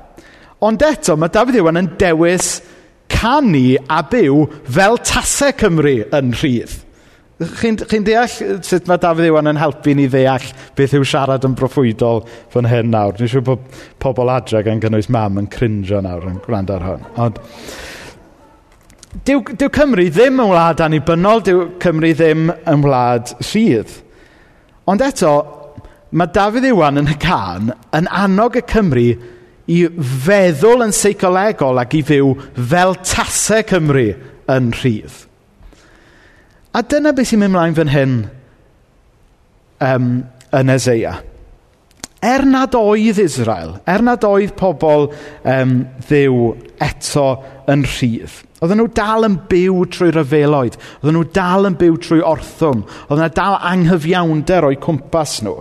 Ond 0.64 0.86
eto, 0.88 1.18
mae 1.20 1.32
Dafydd 1.34 1.60
Iwan 1.60 1.82
yn 1.82 1.92
dewis 2.00 2.56
canu 3.12 3.76
a 3.92 4.00
byw 4.08 4.46
fel 4.64 4.98
tasau 5.04 5.54
Cymru 5.60 6.00
yn 6.16 6.34
rhydd. 6.40 6.80
Chi'n 7.44 7.76
chi 7.90 8.00
deall 8.06 8.30
sut 8.64 8.88
mae 8.88 9.02
Dafydd 9.02 9.28
Iwan 9.28 9.50
yn 9.52 9.60
helpu 9.60 9.96
ni 9.98 10.06
ddeall 10.12 10.46
beth 10.78 10.94
yw 10.96 11.06
siarad 11.08 11.44
yn 11.48 11.56
broffwydol 11.60 12.22
fan 12.54 12.70
hyn 12.70 12.94
nawr? 12.94 13.18
Dwi'n 13.18 13.32
siŵr 13.32 13.46
bod 13.48 13.66
pobl 14.04 14.32
adre 14.32 14.62
gan 14.64 14.80
gynnwys 14.84 15.10
mam 15.12 15.42
yn 15.42 15.50
crinjo 15.52 16.00
nawr 16.06 16.30
yn 16.30 16.40
gwrando 16.46 16.78
ar 16.78 16.86
hwn. 16.88 17.10
Ond, 17.26 17.42
dyw, 19.28 19.42
dyw 19.52 19.72
Cymru 19.74 20.08
ddim 20.14 20.40
yn 20.46 20.54
wlad 20.54 20.86
annibynnol, 20.86 21.44
dyw 21.44 21.66
Cymru 21.84 22.14
ddim 22.16 22.48
yn 22.54 22.86
wlad 22.86 23.36
rhydd. 23.42 23.98
Ond 24.88 25.04
eto, 25.04 25.34
mae 26.14 26.30
Dafydd 26.34 26.68
Iwan 26.70 27.02
yn 27.02 27.10
y 27.10 27.18
can 27.22 27.72
yn 27.96 28.08
annog 28.14 28.58
y 28.60 28.64
Cymru 28.70 29.08
i 29.74 29.80
feddwl 30.26 30.86
yn 30.86 30.94
seicolegol 30.94 31.82
ac 31.82 31.96
i 31.98 32.04
fyw 32.06 32.34
fel 32.54 32.98
tasau 33.02 33.66
Cymru 33.68 34.10
yn 34.54 34.72
rhydd. 34.78 35.16
A 36.74 36.82
dyna 36.86 37.14
beth 37.14 37.32
sy'n 37.32 37.42
mynd 37.44 37.56
mlaen 37.56 37.78
fan 37.78 37.94
hyn 37.94 38.18
um, 39.84 40.10
yn 40.54 40.74
Ezeia. 40.74 41.20
Er 42.24 42.46
nad 42.48 42.76
oedd 42.78 43.20
Israel, 43.20 43.76
er 43.90 44.04
nad 44.06 44.24
oedd 44.24 44.54
pobl 44.56 45.10
um, 45.10 45.74
ddiw 46.08 46.38
eto 46.82 47.26
yn 47.74 47.84
rhydd, 47.90 48.38
oedden 48.64 48.80
nhw 48.80 48.92
dal 48.96 49.28
yn 49.28 49.36
byw 49.50 49.82
trwy 49.92 50.14
ryfeloedd, 50.16 50.78
oedden 51.02 51.18
nhw 51.18 51.26
dal 51.36 51.68
yn 51.68 51.76
byw 51.82 51.98
trwy 52.06 52.22
orthwm, 52.24 52.86
oedden 53.10 53.26
nhw 53.26 53.34
dal 53.36 53.58
anghyfiawnder 53.74 54.70
o'i 54.70 54.80
cwmpas 54.84 55.42
nhw. 55.44 55.58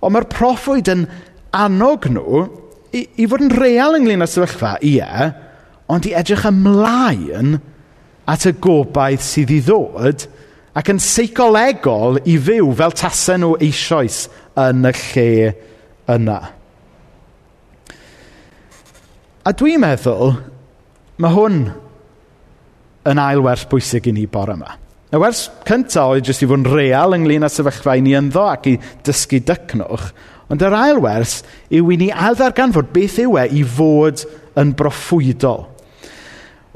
Ond 0.00 0.14
mae'r 0.14 0.28
proffwyd 0.32 0.88
yn 0.92 1.06
annog 1.56 2.08
nhw 2.10 2.44
i 2.96 3.04
i 3.22 3.26
fod 3.30 3.44
yn 3.44 3.54
real 3.54 3.96
ynglyn 3.98 4.24
â 4.24 4.28
sefyllfa, 4.28 4.76
ie, 4.82 5.30
ond 5.90 6.06
i 6.08 6.14
edrych 6.16 6.46
ymlaen 6.48 7.58
at 8.30 8.46
y 8.46 8.54
gobaith 8.62 9.24
sydd 9.26 9.52
i 9.54 9.60
ddod 9.66 10.26
ac 10.78 10.90
yn 10.92 11.02
seicolegol 11.02 12.20
i 12.30 12.36
fyw 12.38 12.70
fel 12.78 12.94
tasen 12.96 13.44
nhw 13.44 13.56
eisoes 13.66 14.24
yn 14.58 14.86
y 14.86 14.94
lle 15.02 15.30
yna. 16.14 16.40
A 19.40 19.52
dwi'n 19.56 19.82
meddwl, 19.82 20.36
mae 21.20 21.34
hwn 21.34 21.62
yn 23.10 23.20
ail 23.22 23.42
wers 23.44 23.66
bwysig 23.70 24.10
i 24.10 24.14
ni 24.14 24.26
bore 24.30 24.54
yma. 24.58 24.76
Y 25.10 25.18
wers 25.18 25.48
cyntaf 25.66 26.12
oedd 26.12 26.28
jyst 26.28 26.44
i 26.44 26.46
fod 26.46 26.60
yn 26.60 26.68
real 26.70 27.16
ynglyn 27.16 27.42
â 27.42 27.48
sefyllfa 27.50 27.96
i 27.98 28.02
ni 28.04 28.12
ynddo 28.14 28.44
ac 28.46 28.68
i 28.70 28.76
dysgu 29.06 29.40
dycnwch. 29.42 30.12
Ond 30.50 30.62
yr 30.62 30.74
ail 30.74 31.00
wers 31.02 31.40
yw 31.74 31.90
i 31.90 31.96
ni 31.98 32.10
aildarganfod 32.14 32.92
beth 32.94 33.18
yw 33.22 33.34
e 33.42 33.48
i 33.58 33.64
fod 33.66 34.22
yn 34.58 34.70
broffwydol. 34.78 35.64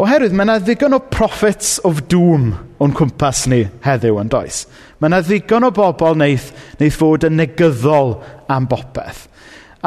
Oherwydd 0.03 0.35
mae 0.35 0.49
yna 0.49 0.57
ddigon 0.59 0.97
o 0.97 0.99
prophets 1.15 1.77
of 1.87 2.01
doom 2.11 2.49
o'n 2.83 2.95
cwmpas 2.99 3.45
ni 3.51 3.61
heddiw 3.85 4.19
yn 4.19 4.33
does. 4.33 4.65
Mae 4.99 5.13
yna 5.13 5.21
ddigon 5.23 5.69
o 5.69 5.71
bobl 5.75 6.17
wneith, 6.17 6.51
wneith 6.81 6.99
fod 6.99 7.29
yn 7.29 7.39
negyddol 7.39 8.17
am 8.51 8.67
bopeth. 8.71 9.29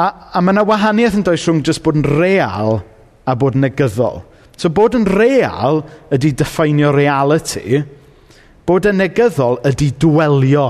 A, 0.00 0.08
a 0.32 0.40
mae 0.40 0.56
yna 0.56 0.64
wahaniaeth 0.64 1.20
yn 1.20 1.28
does 1.28 1.44
rhwng 1.44 1.60
jyst 1.68 1.84
bod 1.84 2.00
yn 2.00 2.08
real 2.08 2.80
a 3.28 3.36
bod 3.36 3.60
yn 3.60 3.66
negyddol. 3.66 4.22
So 4.56 4.72
bod 4.72 4.96
yn 4.96 5.04
real 5.04 5.84
ydy 6.16 6.32
diffeinio 6.40 6.94
reality, 6.96 7.84
Bod 8.68 8.84
yn 8.90 8.98
negyddol 9.00 9.62
ydy 9.68 9.88
dwelio 9.96 10.66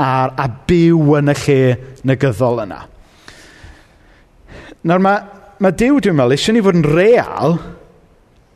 ar, 0.00 0.34
a 0.36 0.46
byw 0.68 1.16
yn 1.20 1.32
y 1.32 1.36
lle 1.46 1.60
negyddol 2.08 2.60
yna. 2.66 2.80
Nawr 4.84 5.04
mae, 5.04 5.22
mae 5.60 5.76
Dyw 5.76 6.00
dwi'n 6.00 6.16
meddwl, 6.16 6.36
eisiau 6.36 6.56
ni 6.56 6.64
fod 6.64 6.78
yn 6.78 6.86
real, 6.88 7.56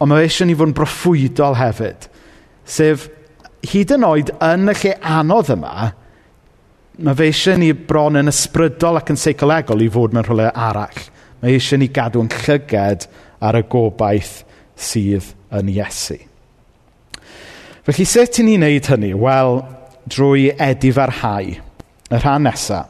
ond 0.01 0.13
mae 0.13 0.25
eisiau 0.25 0.49
ni 0.49 0.57
fod 0.57 0.71
yn 0.71 0.77
broffwydol 0.77 1.57
hefyd. 1.61 2.09
Sef, 2.65 3.09
hyd 3.73 3.93
yn 3.97 4.07
oed 4.09 4.33
yn 4.45 4.73
y 4.73 4.77
lle 4.83 4.95
anodd 5.17 5.53
yma, 5.57 5.91
mae 7.05 7.19
fe 7.19 7.31
eisiau 7.33 7.61
ni 7.61 7.73
bron 7.77 8.21
yn 8.21 8.33
ysbrydol 8.33 9.01
ac 9.01 9.13
yn 9.13 9.21
seicolegol 9.21 9.85
i 9.85 9.91
fod 9.93 10.17
mewn 10.17 10.29
rhywle 10.29 10.51
arall. 10.53 11.03
Mae 11.41 11.57
eisiau 11.57 11.81
ni 11.81 11.91
gadw 11.93 12.25
yn 12.25 12.33
llyged 12.33 13.09
ar 13.45 13.61
y 13.61 13.65
gobaith 13.69 14.39
sydd 14.81 15.33
yn 15.57 15.73
Iesu. 15.73 16.21
Felly 17.85 18.07
sut 18.09 18.39
i 18.41 18.45
ni 18.47 18.55
wneud 18.57 18.87
hynny? 18.89 19.11
Wel, 19.13 19.59
drwy 20.09 20.47
edifarhau. 20.57 21.51
Y 22.09 22.21
rhan 22.23 22.47
nesaf. 22.49 22.89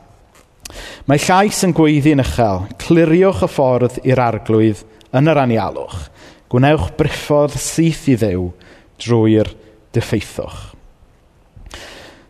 Mae 1.11 1.19
llais 1.21 1.59
yn 1.67 1.75
gweiddi'n 1.75 2.23
uchel. 2.23 2.63
Cliriwch 2.79 3.43
y 3.43 3.49
ffordd 3.51 3.97
i'r 4.07 4.23
arglwydd 4.23 4.85
yn 5.19 5.31
yr 5.33 5.41
anialwch. 5.43 6.05
Gwnewch 6.53 6.93
briffodd 6.99 7.57
syth 7.59 8.07
i 8.13 8.15
ddew 8.21 8.47
drwy'r 9.03 9.51
diffeithwch. 9.95 10.63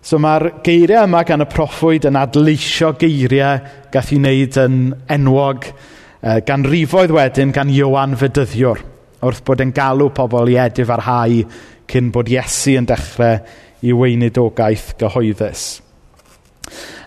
So 0.05 0.17
mae'r 0.21 0.63
geiriau 0.65 1.05
yma 1.05 1.21
gan 1.29 1.45
y 1.45 1.49
proffwyd 1.53 2.09
yn 2.09 2.17
adleisio 2.21 2.95
geiriau 3.01 3.61
gath 3.93 4.13
i 4.13 4.23
wneud 4.23 4.59
yn 4.65 4.81
enwog 5.13 5.69
e, 5.69 6.41
gan 6.49 6.65
rifoedd 6.65 7.13
wedyn 7.13 7.53
gan 7.57 7.73
Iwan 7.73 8.17
Fedyddiwr 8.21 8.83
wrth 9.25 9.45
bod 9.47 9.63
yn 9.65 9.73
galw 9.73 10.11
pobl 10.13 10.51
i 10.53 10.59
edifarhau 10.61 11.45
cyn 11.91 12.11
bod 12.15 12.31
Iesu 12.33 12.77
yn 12.81 12.89
dechrau 12.89 13.41
i 13.85 13.93
weinidogaeth 13.93 14.95
gyhoeddus. 15.01 15.65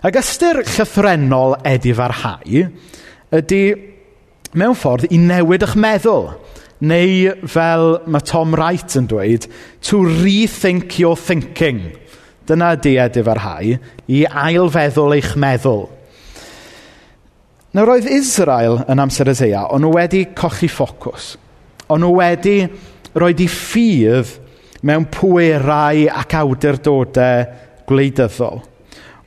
Ac 0.06 0.18
ystyr 0.20 0.62
llythrenol 0.62 1.56
edifarhau 1.66 2.68
ydy, 3.34 3.62
mewn 4.56 4.76
ffordd, 4.78 5.08
i 5.12 5.18
newid 5.20 5.66
eich 5.66 5.76
meddwl. 5.78 6.30
Neu 6.78 7.32
fel 7.50 7.88
mae 8.06 8.22
Tom 8.22 8.54
Wright 8.54 8.94
yn 9.00 9.08
dweud, 9.10 9.48
to 9.82 10.04
rethink 10.06 11.00
your 11.02 11.18
thinking. 11.18 11.90
Dyna 12.48 12.76
ydy 12.78 12.94
hau, 13.42 13.78
i 14.06 14.24
ailfeddwl 14.24 15.16
eich 15.18 15.34
meddwl. 15.36 15.88
Nawr 17.76 17.96
oedd 17.98 18.06
Israel 18.08 18.78
yn 18.88 19.02
amser 19.02 19.28
Ezea, 19.28 19.66
ond 19.68 19.84
nhw 19.84 19.92
wedi 19.98 20.22
cochi 20.38 20.70
ffocws. 20.72 21.34
Ond 21.92 22.00
nhw 22.04 22.14
wedi 22.16 22.62
roed 23.18 23.42
i 23.44 23.48
ffydd 23.50 24.38
mewn 24.86 25.08
pwerau 25.12 26.06
ac 26.12 26.36
awdurdodau 26.38 27.46
gwleidyddol. 27.88 28.62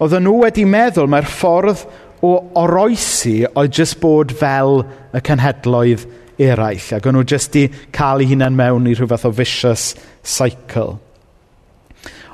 Oedden 0.01 0.25
nhw 0.25 0.39
wedi 0.45 0.65
meddwl 0.65 1.09
mae'r 1.11 1.27
ffordd 1.29 1.83
o 2.25 2.33
oroesi 2.61 3.41
oedd 3.49 3.75
jyst 3.75 3.99
bod 4.01 4.33
fel 4.37 4.83
y 5.13 5.21
cenhedloedd 5.25 6.07
eraill, 6.41 6.87
ac 6.97 7.05
o'n 7.05 7.17
nhw 7.17 7.25
jyst 7.27 7.57
i 7.59 7.67
cael 7.93 8.23
eu 8.23 8.31
hunain 8.31 8.57
mewn 8.57 8.89
i 8.89 8.95
rhywbeth 8.97 9.27
o 9.29 9.33
vicious 9.35 9.91
cycle. 10.23 10.97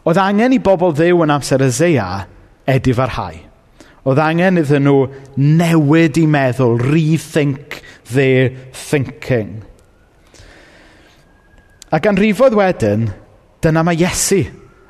Oedd 0.08 0.20
angen 0.24 0.56
i 0.56 0.62
bobl 0.64 0.96
ddew 0.96 1.26
yn 1.26 1.34
amser 1.36 1.64
y 1.66 1.72
zeia 1.74 2.08
edifarhau. 2.70 3.36
Oedd 4.08 4.22
angen 4.24 4.62
iddyn 4.62 4.88
nhw 4.88 5.08
newid 5.36 6.20
i 6.22 6.24
meddwl, 6.32 6.78
rethink 6.80 7.82
their 8.14 8.54
thinking. 8.72 9.67
A 11.88 12.02
ganrifoedd 12.04 12.56
wedyn, 12.58 13.06
dyna 13.64 13.80
mae 13.88 13.96
Iesu 13.96 14.42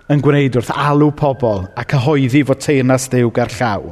yn 0.10 0.22
gwneud 0.24 0.56
wrth 0.58 0.72
alw 0.74 1.12
pobl 1.14 1.68
a 1.78 1.84
cyhoeddi 1.86 2.42
fod 2.48 2.64
teyrnas 2.64 3.06
ger 3.12 3.52
llaw. 3.54 3.92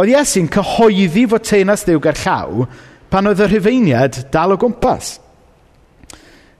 Oedd 0.00 0.12
Iesu'n 0.14 0.48
cyhoeddi 0.54 1.26
fod 1.28 1.44
teyrnas 1.44 1.84
ger 1.84 2.20
llaw 2.22 2.64
pan 3.12 3.28
oedd 3.28 3.42
y 3.44 3.50
rhufeiniad 3.50 4.22
dal 4.32 4.54
o 4.54 4.56
gwmpas. 4.56 5.18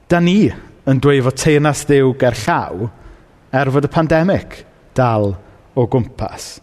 Da 0.04 0.20
ni 0.20 0.52
yn 0.84 1.00
dweud 1.00 1.24
fod 1.30 1.40
teyrnas 1.40 1.86
ger 1.88 2.36
llaw 2.44 2.90
er 3.56 3.72
fod 3.72 3.88
y 3.88 3.92
pandemig 3.94 4.60
dal 4.92 5.32
o 5.72 5.86
gwmpas. 5.88 6.58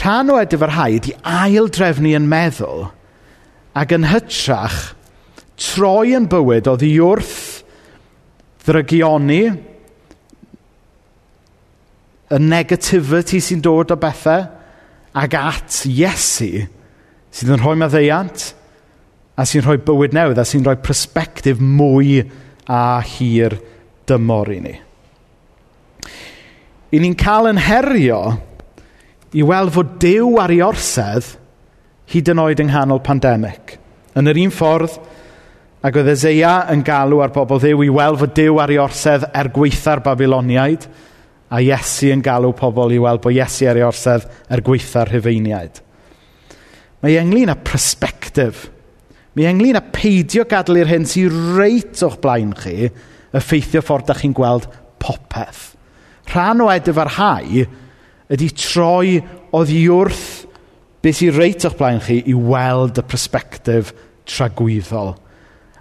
Rhan 0.00 0.32
o 0.32 0.40
edifyrhaid 0.40 1.10
i 1.12 1.18
ail 1.36 1.68
drefnu 1.68 2.16
yn 2.16 2.32
meddwl 2.32 2.88
ac 3.76 3.92
yn 3.92 4.08
hytrach 4.08 4.94
troi 5.60 6.14
yn 6.16 6.30
bywyd 6.32 6.72
oedd 6.72 6.86
i 6.88 6.94
wrth 7.04 7.43
ddrygioni, 8.64 9.42
y 12.34 12.38
negativity 12.40 13.40
sy'n 13.44 13.62
dod 13.62 13.92
o 13.94 13.98
bethau, 14.00 14.46
ac 15.14 15.36
at 15.38 15.84
Iesu 15.86 16.64
sydd 17.34 17.52
yn 17.54 17.60
rhoi 17.62 17.76
maddeiant 17.78 18.48
a 19.38 19.44
sy'n 19.46 19.64
rhoi 19.64 19.78
bywyd 19.82 20.14
newydd 20.14 20.40
a 20.40 20.46
sy'n 20.46 20.64
rhoi 20.66 20.76
persbectif 20.82 21.60
mwy 21.62 22.20
a 22.70 23.00
hir 23.06 23.58
dymor 24.08 24.50
i 24.54 24.58
ni. 24.62 24.74
I 26.94 27.00
ni'n 27.02 27.16
cael 27.18 27.50
yn 27.50 27.62
herio 27.62 28.20
i 29.34 29.42
weld 29.42 29.74
fod 29.74 29.96
dew 30.02 30.36
ar 30.38 30.52
ei 30.54 30.62
orsedd 30.62 31.32
hyd 32.12 32.30
yn 32.30 32.42
oed 32.42 32.62
yng 32.62 32.70
nghanol 32.70 33.02
pandemig. 33.02 33.78
Yn 34.14 34.30
yr 34.30 34.38
un 34.44 34.54
ffordd, 34.54 34.98
Ac 35.84 35.98
oedd 36.00 36.14
Eseia 36.14 36.62
yn 36.72 36.80
galw 36.80 37.18
ar 37.20 37.32
bobl 37.34 37.58
ddew 37.60 37.82
i 37.84 37.90
weld 37.92 38.16
fod 38.22 38.30
Duw 38.32 38.56
ar 38.62 38.70
ei 38.72 38.78
orsedd 38.80 39.26
er 39.36 39.50
gweitha'r 39.52 40.00
Babiloniaid, 40.06 40.86
a 41.52 41.58
Iesu 41.60 42.08
yn 42.08 42.22
galw 42.24 42.54
pobl 42.56 42.94
i 42.94 43.00
weld 43.02 43.20
bod 43.20 43.34
Iesu 43.36 43.66
ar 43.68 43.76
ei 43.76 43.84
orsedd 43.84 44.24
er 44.48 44.62
gweitha'r 44.64 45.10
Rhyfeiniaid. 45.12 45.82
Mae 47.04 47.18
ynglyn 47.20 47.52
â 47.52 47.56
persbectif. 47.60 48.62
Mae 49.36 49.50
ynglyn 49.50 49.76
â 49.76 49.82
peidio 49.92 50.46
gadw 50.48 50.78
i'r 50.80 50.88
hyn 50.88 51.04
sy'n 51.10 51.36
reit 51.58 52.00
o'ch 52.06 52.16
blaen 52.22 52.54
chi 52.56 52.88
effeithio 53.36 53.82
ffordd 53.84 54.08
da 54.08 54.16
chi'n 54.16 54.32
gweld 54.32 54.64
popeth. 55.04 55.74
Rhan 56.32 56.62
o 56.64 56.70
edrych 56.72 57.02
ar 57.02 57.12
hau 57.18 57.66
ydy 58.32 58.48
troi 58.56 59.18
oddi 59.52 59.82
wrth 59.92 60.46
beth 61.04 61.20
sy'n 61.20 61.36
reit 61.36 61.68
o'ch 61.68 61.76
blaen 61.76 62.00
chi 62.06 62.22
i 62.24 62.32
weld 62.32 63.02
y 63.02 63.04
persbectif 63.04 63.92
tragwyddol 64.24 65.12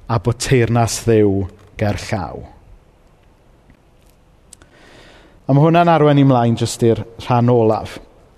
a 0.08 0.20
bod 0.20 0.40
teirnas 0.44 1.02
ddew 1.06 1.46
ger 1.80 2.00
llaw. 2.10 2.42
A 5.44 5.52
mae 5.52 5.64
hwnna'n 5.64 5.92
arwen 5.92 6.22
i 6.22 6.26
mlaen 6.28 6.56
jyst 6.60 6.84
i'r 6.88 7.04
rhan 7.26 7.52
olaf. 7.52 7.98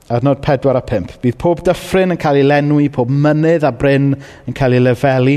Adnod 0.10 0.42
4 0.46 0.74
a 0.78 0.82
5. 0.86 1.20
Bydd 1.22 1.38
pob 1.42 1.62
dyffryn 1.66 2.14
yn 2.14 2.22
cael 2.22 2.40
ei 2.42 2.46
lenwi, 2.46 2.90
pob 2.94 3.10
mynydd 3.10 3.66
a 3.66 3.72
bryn 3.74 4.12
yn 4.16 4.58
cael 4.58 4.78
ei 4.78 4.84
lefelu. 4.84 5.36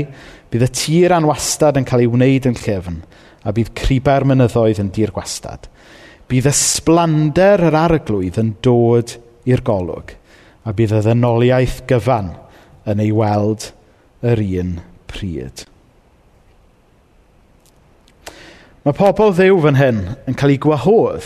Bydd 0.49 0.65
y 0.65 0.69
tir 0.73 1.13
anwastad 1.13 1.77
yn 1.77 1.85
cael 1.85 2.05
ei 2.05 2.09
wneud 2.09 2.49
yn 2.49 2.57
llyfn, 2.57 2.99
a 3.45 3.53
bydd 3.53 3.73
criba'r 3.77 4.25
mynyddoedd 4.29 4.81
yn 4.81 4.91
dir 4.93 5.13
gwastad. 5.13 5.69
Bydd 6.29 6.49
ysblander 6.49 7.65
yr 7.69 7.77
arglwydd 7.77 8.41
yn 8.41 8.55
dod 8.65 9.13
i'r 9.49 9.65
golwg, 9.65 10.15
a 10.65 10.73
bydd 10.73 10.97
y 10.97 11.03
ddynoliaeth 11.05 11.83
gyfan 11.89 12.33
yn 12.89 13.05
ei 13.05 13.13
weld 13.13 13.69
yr 14.25 14.41
un 14.61 14.79
pryd. 15.09 15.68
Mae 18.89 18.97
pobl 18.97 19.35
ddew 19.37 19.59
fan 19.61 19.75
hyn 19.77 19.97
yn 20.25 20.33
cael 20.33 20.55
ei 20.55 20.57
gwahodd, 20.57 21.25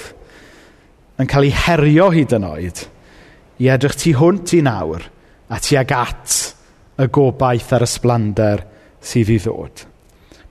yn 1.15 1.29
cael 1.31 1.45
ei 1.47 1.53
herio 1.55 2.09
hyd 2.11 2.33
yn 2.35 2.43
oed, 2.43 2.81
i 3.63 3.69
edrych 3.71 3.95
tu 4.01 4.11
hwnt 4.19 4.51
i 4.57 4.59
nawr 4.65 5.05
a 5.47 5.61
tuag 5.63 5.93
at 5.95 6.33
y 6.99 7.07
gobaith 7.15 7.71
a'r 7.71 7.85
ysblander 7.87 8.65
sydd 8.99 9.31
i 9.31 9.39
ddod. 9.45 9.85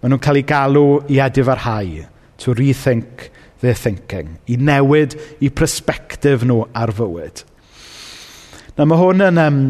Maen 0.00 0.14
nhw'n 0.14 0.24
cael 0.24 0.40
ei 0.40 0.46
galw 0.54 0.86
i 1.12 1.20
edifarhau, 1.20 2.00
to 2.40 2.56
rethink 2.56 3.28
their 3.60 3.76
thinking, 3.76 4.38
i 4.48 4.56
newid 4.56 5.18
i 5.44 5.52
persbectif 5.52 6.46
nhw 6.48 6.62
ar 6.72 6.96
fywyd. 6.96 7.44
Na 8.78 8.88
mae 8.88 9.02
hwn 9.02 9.26
yn 9.28 9.42
um, 9.42 9.64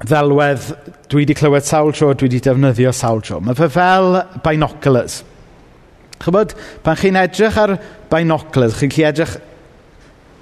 ddelwedd 0.00 0.72
dwi 1.12 1.26
wedi 1.26 1.36
clywed 1.36 1.68
sawl 1.68 1.92
tro, 1.92 2.14
dwi 2.14 2.30
wedi 2.30 2.40
defnyddio 2.48 2.96
sawl 2.96 3.20
tro. 3.20 3.44
Mae 3.44 3.58
fe 3.60 3.68
fel 3.68 4.16
binoculars– 4.48 5.26
Chybod, 6.20 6.52
pan 6.84 6.98
chi'n 7.00 7.16
edrych 7.16 7.56
ar 7.56 7.78
binoculars, 8.10 8.76
chi'n 8.76 8.90
chi 8.92 9.04
edrych 9.08 9.38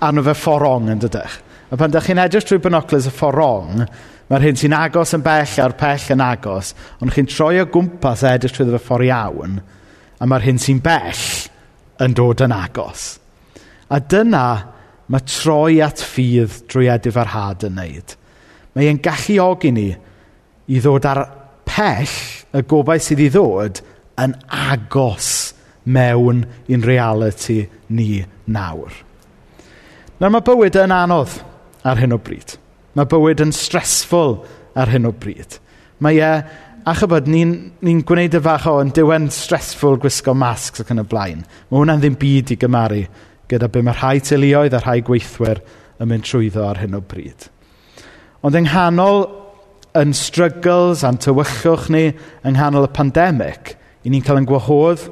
arno 0.03 0.25
fe 0.27 0.35
fforong 0.35 0.89
yn 0.91 1.03
dydych. 1.05 1.37
A 1.71 1.77
pan 1.79 1.93
da 1.95 2.01
chi'n 2.03 2.19
edrych 2.19 2.49
trwy 2.49 2.59
binoculars 2.65 3.07
y 3.07 3.13
fforong, 3.15 3.85
mae'r 4.29 4.47
hyn 4.49 4.59
sy'n 4.59 4.75
agos 4.75 5.15
yn 5.15 5.23
bell 5.23 5.53
a'r 5.63 5.77
pell 5.79 6.07
yn 6.15 6.25
agos, 6.25 6.73
ond 6.99 7.15
chi'n 7.15 7.29
troi 7.31 7.61
o 7.63 7.69
gwmpas 7.71 8.25
a 8.27 8.33
edrych 8.35 8.57
trwy 8.57 8.73
fe 8.73 8.81
ffordd 8.89 9.07
iawn, 9.07 9.61
a 10.19 10.27
mae'r 10.27 10.47
hyn 10.49 10.59
sy'n 10.63 10.81
bell 10.83 11.23
yn 12.03 12.17
dod 12.19 12.43
yn 12.43 12.55
agos. 12.57 13.05
A 13.95 14.01
dyna 14.03 14.47
mae 15.09 15.27
troi 15.31 15.79
at 15.85 16.03
ffydd 16.03 16.65
drwy 16.73 16.91
edif 16.93 17.21
ar 17.23 17.31
had 17.37 17.69
yn 17.69 17.79
neud. 17.79 18.17
Mae 18.75 18.91
e'n 18.91 18.99
galluogi 19.05 19.71
ni 19.73 19.87
i 20.69 20.83
ddod 20.83 21.07
ar 21.07 21.23
pell 21.69 22.19
y 22.51 22.65
gobaith 22.67 23.07
sydd 23.07 23.23
i 23.23 23.31
ddod 23.31 23.81
yn 24.19 24.35
agos 24.51 25.31
mewn 25.89 26.45
i'n 26.69 26.85
reality 26.85 27.63
ni 27.89 28.23
nawr. 28.47 28.93
Nawr 30.19 30.35
mae 30.35 30.45
bywyd 30.45 30.77
yn 30.83 30.95
anodd 30.95 31.39
ar 31.87 32.01
hyn 32.01 32.17
o 32.17 32.19
bryd. 32.21 32.57
Mae 32.99 33.09
bywyd 33.09 33.43
yn 33.45 33.55
stressful 33.55 34.41
ar 34.79 34.91
hyn 34.93 35.09
o 35.09 35.13
bryd. 35.15 35.59
Mae 36.05 36.21
e, 36.23 36.33
a 36.89 36.95
chybod, 36.97 37.29
ni'n 37.31 37.55
ni, 37.81 37.95
ni 37.95 38.07
gwneud 38.07 38.37
y 38.39 38.43
fach 38.43 38.67
o 38.71 38.79
yn 38.83 38.93
diwen 38.95 39.29
stressful 39.35 39.99
gwisgo 40.03 40.35
masks 40.37 40.83
ac 40.83 40.93
yn 40.95 41.03
y 41.03 41.07
blaen. 41.09 41.45
Mae 41.69 41.81
hwnna'n 41.81 42.03
ddim 42.03 42.19
byd 42.21 42.55
i 42.55 42.59
gymaru 42.61 43.03
gyda 43.49 43.71
be 43.73 43.83
mae 43.85 43.97
rhai 43.97 44.19
teuluoedd 44.25 44.77
a 44.77 44.83
rhai 44.83 45.01
gweithwyr 45.07 45.63
yn 45.99 46.11
mynd 46.11 46.27
trwyddo 46.29 46.67
ar 46.69 46.83
hyn 46.83 46.99
o 46.99 47.03
bryd. 47.03 47.49
Ond 48.45 48.59
yng 48.59 48.69
nghanol 48.69 49.25
yn 49.99 50.13
struggles 50.15 51.03
a'n 51.07 51.19
tywychwch 51.23 51.89
ni 51.95 52.05
yng 52.11 52.55
nghanol 52.55 52.87
y 52.87 52.93
pandemig, 52.95 53.73
i 54.05 54.13
ni'n 54.13 54.23
cael 54.27 54.43
yn 54.43 54.49
gwahodd 54.49 55.07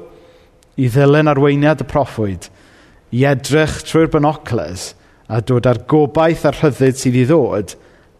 i 0.77 0.89
ddilyn 0.93 1.29
arweiniad 1.31 1.81
y 1.83 1.87
proffwyd, 1.89 2.47
i 3.11 3.23
edrych 3.27 3.81
trwy'r 3.87 4.11
binocles 4.13 4.91
a 5.27 5.41
dod 5.41 5.67
â'r 5.67 5.83
gobaith 5.89 6.45
a'r 6.47 6.57
rhyddid 6.61 6.99
sydd 6.99 7.19
i 7.19 7.25
ddod 7.27 7.75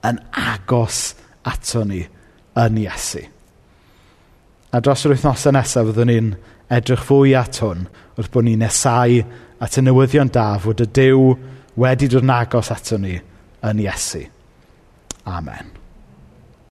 yn 0.07 0.19
agos 0.31 1.01
ato 1.47 1.83
ni 1.87 2.03
yn 2.57 2.79
Iesu. 2.83 3.23
A 4.73 4.81
dros 4.83 5.05
yr 5.05 5.15
wythnosau 5.15 5.55
nesaf 5.55 5.87
fyddwn 5.87 6.11
ni'n 6.11 6.33
edrych 6.73 7.05
fwy 7.07 7.35
at 7.39 7.61
hwn 7.63 7.87
wrth 8.17 8.31
bod 8.33 8.47
ni'n 8.47 8.63
nesau 8.65 9.21
at 9.63 9.79
y 9.79 9.85
newyddion 9.85 10.33
da 10.33 10.49
fod 10.61 10.83
y 10.83 10.89
Dyw 10.99 11.31
wedi 11.79 12.11
dod 12.11 12.27
yn 12.27 12.35
agos 12.35 12.73
ato 12.75 12.99
ni 13.01 13.15
yn 13.67 13.83
Iesu. 13.85 14.25
Amen. 15.27 15.76